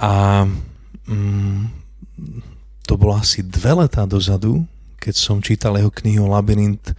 a 0.02 0.46
mm, 1.06 1.62
to 2.90 2.98
bolo 2.98 3.20
asi 3.20 3.46
dve 3.46 3.86
letá 3.86 4.10
dozadu, 4.10 4.66
keď 4.98 5.14
som 5.14 5.46
čítal 5.46 5.78
jeho 5.78 5.94
knihu 5.94 6.26
Labyrint 6.26 6.96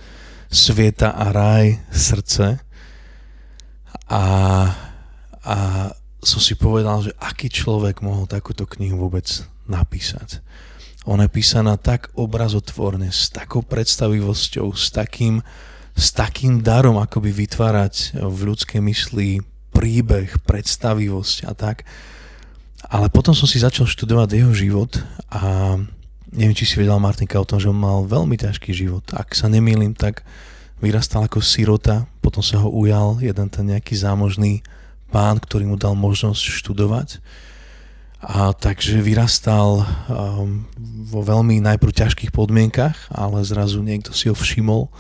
Svieta 0.51 1.15
a 1.15 1.35
raj 1.35 1.83
srdce 1.91 2.63
a, 4.11 4.25
a 5.47 5.57
som 6.21 6.41
si 6.43 6.59
povedal, 6.59 7.07
že 7.07 7.15
aký 7.23 7.49
človek 7.49 8.03
mohol 8.03 8.27
takúto 8.27 8.67
knihu 8.67 8.99
vôbec 8.99 9.25
napísať. 9.71 10.43
Ona 11.09 11.31
je 11.31 11.33
písaná 11.33 11.81
tak 11.81 12.13
obrazotvorne, 12.13 13.09
s 13.09 13.33
takou 13.33 13.65
predstavivosťou, 13.65 14.69
s 14.77 14.93
takým, 14.93 15.41
s 15.97 16.13
takým 16.13 16.61
darom, 16.61 17.01
akoby 17.01 17.33
vytvárať 17.33 18.21
v 18.21 18.41
ľudskej 18.53 18.81
mysli 18.85 19.41
príbeh, 19.73 20.43
predstavivosť 20.45 21.49
a 21.49 21.53
tak. 21.57 21.89
Ale 22.91 23.09
potom 23.09 23.33
som 23.33 23.49
si 23.49 23.63
začal 23.63 23.89
študovať 23.89 24.29
jeho 24.37 24.53
život 24.53 25.01
a 25.33 25.77
neviem, 26.35 26.57
či 26.57 26.69
si 26.69 26.77
vedel 26.77 27.01
Martinka 27.01 27.41
o 27.41 27.49
tom, 27.49 27.57
že 27.57 27.71
on 27.71 27.79
mal 27.79 28.05
veľmi 28.05 28.37
ťažký 28.37 28.75
život. 28.77 29.05
Ak 29.17 29.33
sa 29.33 29.49
nemýlim, 29.49 29.97
tak 29.97 30.27
vyrastal 30.81 31.29
ako 31.29 31.45
sirota, 31.45 32.09
potom 32.25 32.41
sa 32.41 32.61
ho 32.61 32.69
ujal 32.73 33.21
jeden 33.21 33.49
ten 33.53 33.65
nejaký 33.69 33.95
zámožný 33.97 34.65
pán, 35.13 35.37
ktorý 35.39 35.69
mu 35.69 35.77
dal 35.77 35.93
možnosť 35.93 36.41
študovať 36.41 37.21
a 38.21 38.53
takže 38.53 39.01
vyrastal 39.01 39.81
um, 39.81 40.69
vo 41.09 41.21
veľmi 41.25 41.65
najprv 41.65 41.89
ťažkých 41.89 42.37
podmienkach, 42.37 43.09
ale 43.09 43.41
zrazu 43.49 43.81
niekto 43.81 44.13
si 44.13 44.29
ho 44.29 44.37
všimol. 44.37 44.93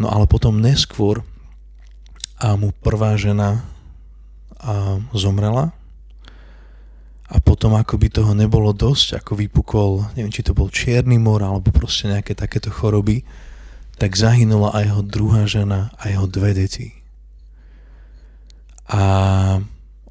No 0.00 0.06
ale 0.08 0.24
potom 0.24 0.56
neskôr 0.56 1.20
a 2.40 2.56
mu 2.56 2.72
prvá 2.80 3.14
žena 3.20 3.60
a 4.56 4.96
zomrela 5.12 5.76
a 7.28 7.36
potom 7.44 7.76
ako 7.76 8.00
by 8.00 8.08
toho 8.08 8.32
nebolo 8.32 8.72
dosť, 8.72 9.20
ako 9.20 9.32
vypukol, 9.44 9.90
neviem 10.16 10.32
či 10.32 10.44
to 10.44 10.56
bol 10.56 10.72
čierny 10.72 11.20
mor 11.20 11.44
alebo 11.44 11.68
proste 11.72 12.08
nejaké 12.08 12.32
takéto 12.32 12.72
choroby, 12.72 13.20
tak 13.94 14.18
zahynula 14.18 14.74
aj 14.74 14.84
jeho 14.90 15.02
druhá 15.06 15.42
žena 15.46 15.94
a 15.98 16.10
jeho 16.10 16.26
dve 16.26 16.54
deti. 16.54 16.94
A 18.90 19.02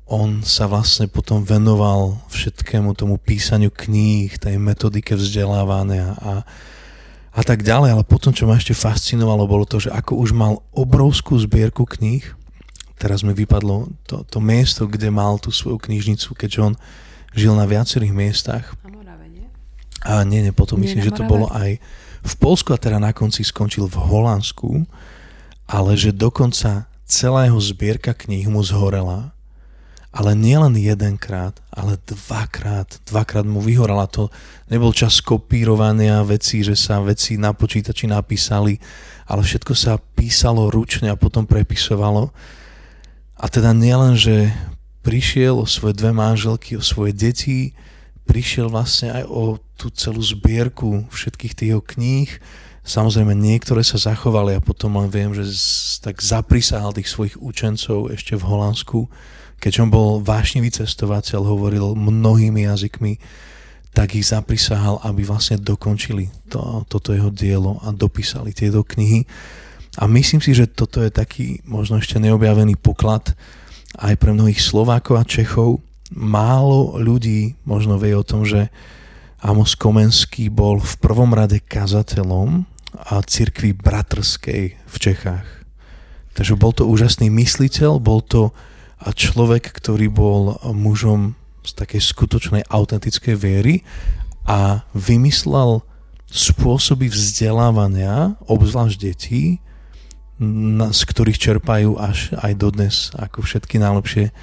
on 0.07 0.43
sa 0.43 0.67
vlastne 0.67 1.07
potom 1.07 1.41
venoval 1.41 2.19
všetkému 2.29 2.93
tomu 2.93 3.17
písaniu 3.17 3.71
kníh, 3.71 4.35
tej 4.37 4.59
metodike 4.59 5.15
vzdelávania 5.15 6.15
a, 6.19 6.33
a 7.33 7.41
tak 7.41 7.63
ďalej. 7.63 7.97
Ale 7.97 8.03
potom, 8.03 8.35
čo 8.35 8.45
ma 8.45 8.59
ešte 8.59 8.75
fascinovalo, 8.75 9.47
bolo 9.47 9.65
to, 9.65 9.79
že 9.79 9.89
ako 9.89 10.19
už 10.19 10.35
mal 10.35 10.61
obrovskú 10.75 11.39
zbierku 11.39 11.87
kníh, 11.87 12.23
teraz 12.99 13.23
mi 13.25 13.35
vypadlo 13.35 13.91
to, 14.07 14.23
to 14.27 14.39
miesto, 14.39 14.87
kde 14.87 15.11
mal 15.11 15.39
tú 15.39 15.51
svoju 15.51 15.79
knižnicu, 15.79 16.35
keďže 16.35 16.59
on 16.61 16.73
žil 17.33 17.57
na 17.57 17.65
viacerých 17.65 18.13
miestach. 18.13 18.77
Na 18.85 18.93
Morave, 18.93 19.27
nie? 19.27 19.47
A 20.05 20.21
nie, 20.23 20.39
nie, 20.45 20.53
potom 20.53 20.79
myslím, 20.83 21.03
že 21.03 21.15
to 21.15 21.25
bolo 21.25 21.49
aj 21.51 21.81
v 22.23 22.33
Polsku 22.39 22.71
a 22.71 22.79
teda 22.79 22.97
na 22.97 23.11
konci 23.11 23.43
skončil 23.43 23.85
v 23.91 23.99
Holandsku, 23.99 24.87
ale 25.67 25.91
že 25.99 26.15
dokonca 26.15 26.87
celá 27.03 27.45
jeho 27.45 27.59
zbierka 27.59 28.15
kníh 28.15 28.47
mu 28.47 28.63
zhorela 28.63 29.33
ale 30.13 30.37
nielen 30.37 30.77
jedenkrát, 30.77 31.57
ale 31.73 31.97
dvakrát. 32.05 33.01
Dvakrát 33.09 33.49
mu 33.49 33.57
vyhorala 33.65 34.05
to. 34.05 34.29
Nebol 34.69 34.93
čas 34.93 35.17
kopírovania 35.25 36.21
vecí, 36.21 36.61
že 36.61 36.77
sa 36.77 37.01
veci 37.01 37.33
na 37.33 37.49
počítači 37.49 38.05
napísali, 38.05 38.77
ale 39.25 39.41
všetko 39.41 39.73
sa 39.73 39.97
písalo 39.97 40.69
ručne 40.69 41.09
a 41.09 41.17
potom 41.17 41.49
prepisovalo. 41.49 42.29
A 43.41 43.45
teda 43.49 43.73
nielen, 43.73 44.13
že 44.13 44.53
prišiel 45.01 45.57
o 45.57 45.65
svoje 45.65 45.97
dve 45.97 46.13
manželky, 46.13 46.77
o 46.77 46.85
svoje 46.85 47.17
deti, 47.17 47.73
prišiel 48.23 48.71
vlastne 48.71 49.11
aj 49.11 49.23
o 49.27 49.59
tú 49.75 49.91
celú 49.91 50.23
zbierku 50.23 51.07
všetkých 51.11 51.53
tých 51.53 51.73
kníh. 51.95 52.29
Samozrejme, 52.83 53.31
niektoré 53.31 53.83
sa 53.83 53.95
zachovali 53.95 54.59
a 54.59 54.63
potom 54.63 54.99
len 54.99 55.07
viem, 55.07 55.31
že 55.31 55.47
tak 56.03 56.19
zaprisahal 56.19 56.91
tých 56.91 57.07
svojich 57.07 57.39
učencov 57.39 58.11
ešte 58.11 58.35
v 58.35 58.43
Holandsku 58.43 59.07
Keďže 59.63 59.83
on 59.87 59.91
bol 59.95 60.09
vášnivý 60.19 60.75
cestovateľ, 60.75 61.47
hovoril 61.47 61.95
mnohými 61.95 62.67
jazykmi, 62.67 63.15
tak 63.95 64.11
ich 64.19 64.27
zaprisahal, 64.27 64.99
aby 65.07 65.23
vlastne 65.23 65.55
dokončili 65.55 66.27
to, 66.51 66.83
toto 66.91 67.15
jeho 67.15 67.31
dielo 67.31 67.79
a 67.79 67.95
dopísali 67.95 68.51
tieto 68.51 68.83
knihy. 68.83 69.23
A 70.03 70.03
myslím 70.11 70.43
si, 70.43 70.51
že 70.51 70.67
toto 70.67 70.99
je 70.99 71.07
taký 71.07 71.63
možno 71.63 72.03
ešte 72.03 72.19
neobjavený 72.19 72.75
poklad 72.75 73.39
aj 73.95 74.19
pre 74.19 74.35
mnohých 74.35 74.59
Slovákov 74.59 75.15
a 75.15 75.23
Čechov. 75.23 75.79
Málo 76.13 77.01
ľudí 77.01 77.57
možno 77.65 77.97
vie 77.97 78.13
o 78.13 78.21
tom, 78.21 78.45
že 78.45 78.69
Amos 79.43 79.75
Komenský 79.75 80.47
bol 80.47 80.79
v 80.79 80.93
prvom 81.01 81.33
rade 81.35 81.59
kazateľom 81.59 82.69
a 82.93 83.19
cirkvi 83.25 83.73
bratrskej 83.73 84.63
v 84.77 84.95
Čechách. 85.01 85.65
Takže 86.37 86.53
bol 86.55 86.71
to 86.71 86.85
úžasný 86.85 87.33
mysliteľ, 87.33 87.97
bol 87.97 88.21
to 88.21 88.53
človek, 89.03 89.73
ktorý 89.73 90.07
bol 90.07 90.61
mužom 90.71 91.35
z 91.65 91.71
takej 91.75 92.01
skutočnej 92.01 92.63
autentickej 92.71 93.35
viery 93.35 93.83
a 94.47 94.87
vymyslel 94.95 95.83
spôsoby 96.31 97.11
vzdelávania, 97.11 98.39
obzvlášť 98.47 98.97
detí, 98.99 99.43
z 100.89 101.01
ktorých 101.05 101.39
čerpajú 101.39 101.99
až 101.99 102.33
aj 102.41 102.53
dodnes 102.57 102.95
ako 103.15 103.45
všetky 103.45 103.77
najlepšie 103.77 104.33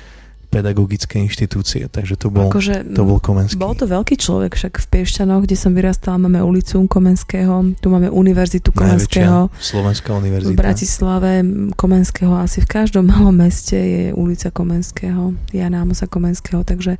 pedagogické 0.50 1.22
inštitúcie, 1.22 1.86
takže 1.86 2.18
to 2.18 2.26
bol, 2.26 2.50
Akože, 2.50 2.82
to 2.90 3.06
bol 3.06 3.22
Komenský. 3.22 3.54
Bol 3.54 3.72
to 3.72 3.86
veľký 3.86 4.18
človek, 4.18 4.58
však 4.58 4.82
v 4.82 4.86
Piešťanoch, 4.90 5.46
kde 5.46 5.54
som 5.54 5.70
vyrastala, 5.70 6.18
máme 6.18 6.42
ulicu 6.42 6.82
Komenského, 6.84 7.78
tu 7.78 7.86
máme 7.86 8.10
univerzitu 8.10 8.74
Komenského. 8.74 9.46
Najväčšia 9.46 9.62
Slovenská 9.62 10.10
univerzita. 10.12 10.50
V 10.50 10.58
Bratislave 10.58 11.30
Komenského, 11.72 12.34
asi 12.34 12.58
v 12.58 12.68
každom 12.68 13.06
malom 13.06 13.32
meste 13.32 13.78
je 13.78 14.04
ulica 14.10 14.50
Komenského, 14.50 15.38
Jana 15.54 15.86
Amosa 15.86 16.10
Komenského, 16.10 16.66
takže 16.66 16.98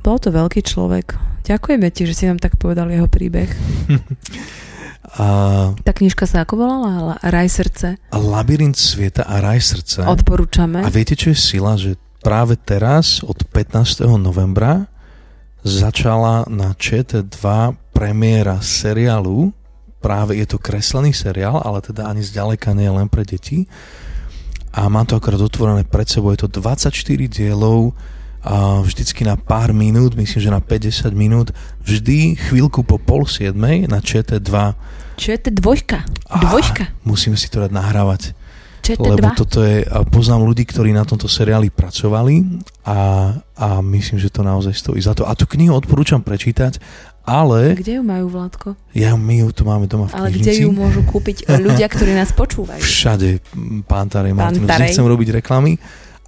bol 0.00 0.22
to 0.22 0.30
veľký 0.30 0.62
človek. 0.62 1.18
Ďakujeme 1.42 1.90
ti, 1.90 2.06
že 2.06 2.14
si 2.14 2.24
nám 2.30 2.38
tak 2.38 2.54
povedal 2.54 2.86
jeho 2.88 3.10
príbeh. 3.10 3.50
A, 5.12 5.74
Tá 5.82 5.92
knižka 5.92 6.24
sa 6.24 6.46
ako 6.46 6.56
volala? 6.56 7.18
Raj 7.20 7.48
srdce. 7.50 7.98
a 7.98 8.16
Labyrint 8.16 8.78
sveta 8.78 9.26
a 9.26 9.42
raj 9.42 9.60
srdca. 9.60 10.06
Odporúčame. 10.08 10.80
A 10.80 10.88
viete, 10.88 11.18
čo 11.18 11.34
je 11.34 11.36
sila? 11.36 11.74
Že 11.74 11.98
práve 12.22 12.54
teraz, 12.56 13.26
od 13.26 13.42
15. 13.50 14.06
novembra, 14.16 14.86
začala 15.66 16.46
na 16.46 16.72
ČT2 16.72 17.42
premiéra 17.90 18.62
seriálu. 18.62 19.50
Práve 20.02 20.38
je 20.38 20.46
to 20.46 20.58
kreslený 20.58 21.14
seriál, 21.14 21.62
ale 21.62 21.82
teda 21.82 22.06
ani 22.06 22.22
zďaleka 22.22 22.74
nie 22.74 22.86
je 22.86 22.94
len 22.94 23.08
pre 23.10 23.22
deti. 23.26 23.66
A 24.72 24.88
mám 24.88 25.06
to 25.06 25.18
akorát 25.18 25.42
otvorené 25.42 25.84
pred 25.84 26.08
sebou. 26.08 26.32
Je 26.32 26.42
to 26.42 26.50
24 26.50 26.94
dielov, 27.28 27.94
a 28.42 28.82
vždycky 28.82 29.22
na 29.22 29.38
pár 29.38 29.70
minút, 29.70 30.18
myslím, 30.18 30.40
že 30.42 30.50
na 30.50 30.58
50 30.58 31.14
minút, 31.14 31.54
vždy 31.86 32.34
chvíľku 32.34 32.82
po 32.82 32.98
pol 32.98 33.22
siedmej 33.22 33.86
na 33.86 34.02
ČT2. 34.02 34.50
Čo 35.14 35.28
je 35.30 35.38
to 35.38 35.50
dvojka? 35.54 36.02
Dvojka. 36.26 36.90
Musíme 37.06 37.38
si 37.38 37.46
to 37.46 37.62
dať 37.62 37.70
nahrávať. 37.70 38.34
Čo 38.82 38.90
je 38.92 38.98
to 38.98 39.10
lebo 39.14 39.30
dva? 39.30 39.38
toto 39.38 39.62
je, 39.62 39.86
a 39.86 40.02
poznám 40.02 40.42
ľudí, 40.42 40.66
ktorí 40.66 40.90
na 40.90 41.06
tomto 41.06 41.30
seriáli 41.30 41.70
pracovali 41.70 42.34
a, 42.82 42.98
a 43.38 43.68
myslím, 43.78 44.18
že 44.18 44.26
to 44.28 44.42
naozaj 44.42 44.74
stojí 44.74 44.98
za 44.98 45.14
to. 45.14 45.22
A 45.22 45.38
tú 45.38 45.46
knihu 45.46 45.70
odporúčam 45.78 46.18
prečítať, 46.18 46.82
ale 47.22 47.78
Kde 47.78 47.98
ju 47.98 48.02
majú, 48.02 48.26
Vládko? 48.26 48.74
ja, 48.98 49.14
my 49.14 49.46
ju 49.46 49.48
tu 49.54 49.62
máme 49.62 49.86
doma 49.86 50.10
v 50.10 50.18
Ale 50.18 50.34
kde 50.34 50.66
ju 50.66 50.74
môžu 50.74 51.06
kúpiť 51.06 51.46
ľudia, 51.46 51.86
ktorí 51.86 52.10
nás 52.18 52.34
počúvajú? 52.34 52.82
Všade, 52.82 53.38
pán 53.86 54.10
Tarej 54.10 54.34
Martinus, 54.34 54.66
nechcem 54.66 55.06
robiť 55.06 55.38
reklamy, 55.38 55.78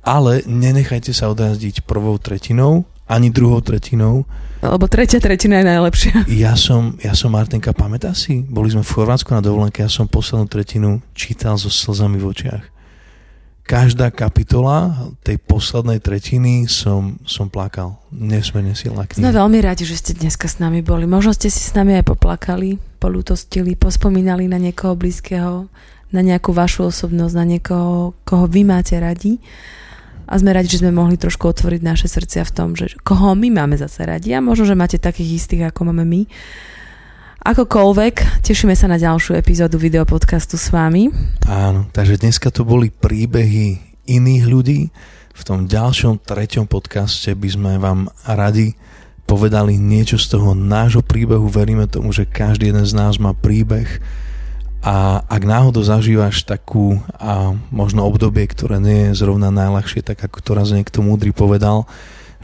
ale 0.06 0.46
nenechajte 0.46 1.10
sa 1.10 1.26
odrazdiť 1.34 1.82
prvou 1.82 2.14
tretinou, 2.22 2.86
ani 3.04 3.28
druhou 3.30 3.60
tretinou. 3.60 4.24
Lebo 4.64 4.88
tretia 4.88 5.20
tretina 5.20 5.60
je 5.60 5.66
najlepšia. 5.68 6.14
Ja 6.44 6.56
som, 6.56 6.96
ja 7.04 7.12
som 7.12 7.36
Martinka, 7.36 7.76
pamätá 7.76 8.16
si? 8.16 8.40
Boli 8.40 8.72
sme 8.72 8.80
v 8.80 8.92
Chorvátsku 8.96 9.36
na 9.36 9.44
dovolenke, 9.44 9.84
ja 9.84 9.92
som 9.92 10.08
poslednú 10.08 10.48
tretinu 10.48 11.04
čítal 11.12 11.60
so 11.60 11.68
slzami 11.68 12.16
v 12.16 12.26
očiach. 12.32 12.64
Každá 13.64 14.12
kapitola 14.12 14.92
tej 15.24 15.40
poslednej 15.40 15.96
tretiny 15.96 16.68
som, 16.68 17.16
som 17.24 17.48
plakal. 17.48 17.96
Nesmierne 18.12 18.76
silná 18.76 19.08
Sme 19.08 19.24
kniha. 19.24 19.40
veľmi 19.40 19.58
radi, 19.64 19.88
že 19.88 19.96
ste 19.96 20.12
dneska 20.12 20.44
s 20.52 20.60
nami 20.60 20.84
boli. 20.84 21.08
Možno 21.08 21.32
ste 21.32 21.48
si 21.48 21.64
s 21.64 21.72
nami 21.72 21.96
aj 21.96 22.04
poplakali, 22.04 22.76
polútostili, 23.00 23.72
pospomínali 23.72 24.52
na 24.52 24.60
niekoho 24.60 24.92
blízkeho, 24.92 25.72
na 26.12 26.20
nejakú 26.20 26.52
vašu 26.52 26.92
osobnosť, 26.92 27.34
na 27.40 27.44
niekoho, 27.56 28.12
koho 28.28 28.44
vy 28.44 28.68
máte 28.68 29.00
radi. 29.00 29.40
A 30.24 30.40
sme 30.40 30.56
radi, 30.56 30.72
že 30.72 30.80
sme 30.80 30.94
mohli 30.94 31.20
trošku 31.20 31.44
otvoriť 31.44 31.80
naše 31.84 32.08
srdcia 32.08 32.48
v 32.48 32.54
tom, 32.54 32.68
že 32.72 32.96
koho 33.04 33.36
my 33.36 33.52
máme 33.52 33.76
zase 33.76 34.08
radi 34.08 34.32
a 34.32 34.40
možno, 34.40 34.64
že 34.64 34.78
máte 34.78 34.96
takých 34.96 35.44
istých, 35.44 35.68
ako 35.68 35.92
máme 35.92 36.04
my. 36.08 36.22
Akokoľvek, 37.44 38.40
tešíme 38.40 38.72
sa 38.72 38.88
na 38.88 38.96
ďalšiu 38.96 39.36
epizódu 39.36 39.76
videopodcastu 39.76 40.56
s 40.56 40.72
vami. 40.72 41.12
Áno, 41.44 41.92
takže 41.92 42.16
dneska 42.16 42.48
to 42.48 42.64
boli 42.64 42.88
príbehy 42.88 43.84
iných 44.08 44.44
ľudí. 44.48 44.88
V 45.34 45.42
tom 45.44 45.68
ďalšom, 45.68 46.24
treťom 46.24 46.64
podcaste 46.64 47.36
by 47.36 47.48
sme 47.52 47.72
vám 47.76 48.08
radi 48.24 48.72
povedali 49.28 49.76
niečo 49.76 50.16
z 50.16 50.36
toho 50.36 50.56
nášho 50.56 51.04
príbehu. 51.04 51.44
Veríme 51.52 51.84
tomu, 51.84 52.16
že 52.16 52.24
každý 52.24 52.72
jeden 52.72 52.88
z 52.88 52.96
nás 52.96 53.20
má 53.20 53.36
príbeh 53.36 54.00
a 54.84 55.24
ak 55.24 55.42
náhodou 55.48 55.80
zažívaš 55.80 56.44
takú 56.44 57.00
a 57.16 57.56
možno 57.72 58.04
obdobie, 58.04 58.44
ktoré 58.44 58.76
nie 58.76 59.08
je 59.10 59.24
zrovna 59.24 59.48
najľahšie, 59.48 60.04
tak 60.04 60.20
ako 60.20 60.44
to 60.44 60.50
raz 60.52 60.68
niekto 60.76 61.00
múdry 61.00 61.32
povedal, 61.32 61.88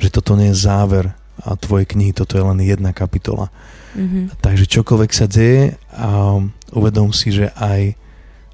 že 0.01 0.09
toto 0.09 0.41
nie 0.41 0.49
je 0.49 0.65
záver 0.65 1.13
a 1.45 1.53
tvojej 1.61 1.85
knihy, 1.85 2.17
toto 2.17 2.41
je 2.41 2.45
len 2.45 2.65
jedna 2.65 2.97
kapitola. 2.97 3.53
Mhm. 3.93 4.41
Takže 4.41 4.65
čokoľvek 4.65 5.11
sa 5.13 5.29
deje 5.29 5.77
a 5.93 6.41
uvedom 6.73 7.13
si, 7.13 7.29
že 7.29 7.53
aj, 7.61 7.93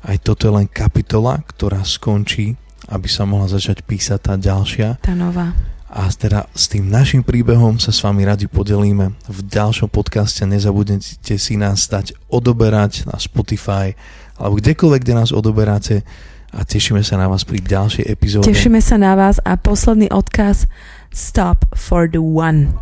aj 0.02 0.16
toto 0.26 0.50
je 0.50 0.52
len 0.58 0.66
kapitola, 0.66 1.46
ktorá 1.46 1.86
skončí, 1.86 2.58
aby 2.90 3.06
sa 3.06 3.22
mohla 3.22 3.46
začať 3.46 3.86
písať 3.86 4.18
tá 4.18 4.34
ďalšia. 4.34 4.98
Tá 4.98 5.14
nová. 5.14 5.54
A 5.86 6.10
teda 6.10 6.50
s 6.50 6.66
tým 6.66 6.90
našim 6.90 7.22
príbehom 7.22 7.78
sa 7.78 7.94
s 7.94 8.02
vami 8.02 8.26
radi 8.26 8.50
podelíme 8.50 9.14
v 9.30 9.38
ďalšom 9.46 9.86
podcaste. 9.86 10.42
Nezabudnite 10.42 11.38
si 11.38 11.54
nás 11.54 11.86
dať 11.86 12.18
odoberať 12.26 13.06
na 13.06 13.16
Spotify 13.22 13.94
alebo 14.34 14.58
kdekoľvek, 14.58 15.00
kde 15.06 15.14
nás 15.14 15.30
odoberáte 15.30 16.02
a 16.50 16.66
tešíme 16.66 17.06
sa 17.06 17.16
na 17.20 17.30
vás 17.30 17.46
pri 17.46 17.62
ďalšej 17.62 18.04
epizóde. 18.06 18.50
Tešíme 18.50 18.82
sa 18.82 18.98
na 18.98 19.14
vás 19.14 19.38
a 19.46 19.54
posledný 19.54 20.10
odkaz 20.10 20.66
Stop 21.14 21.64
for 21.72 22.10
the 22.10 22.20
one. 22.20 22.74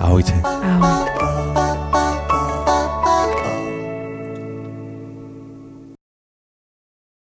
Ahojte. 0.00 0.34
Ahoj. 0.42 2.17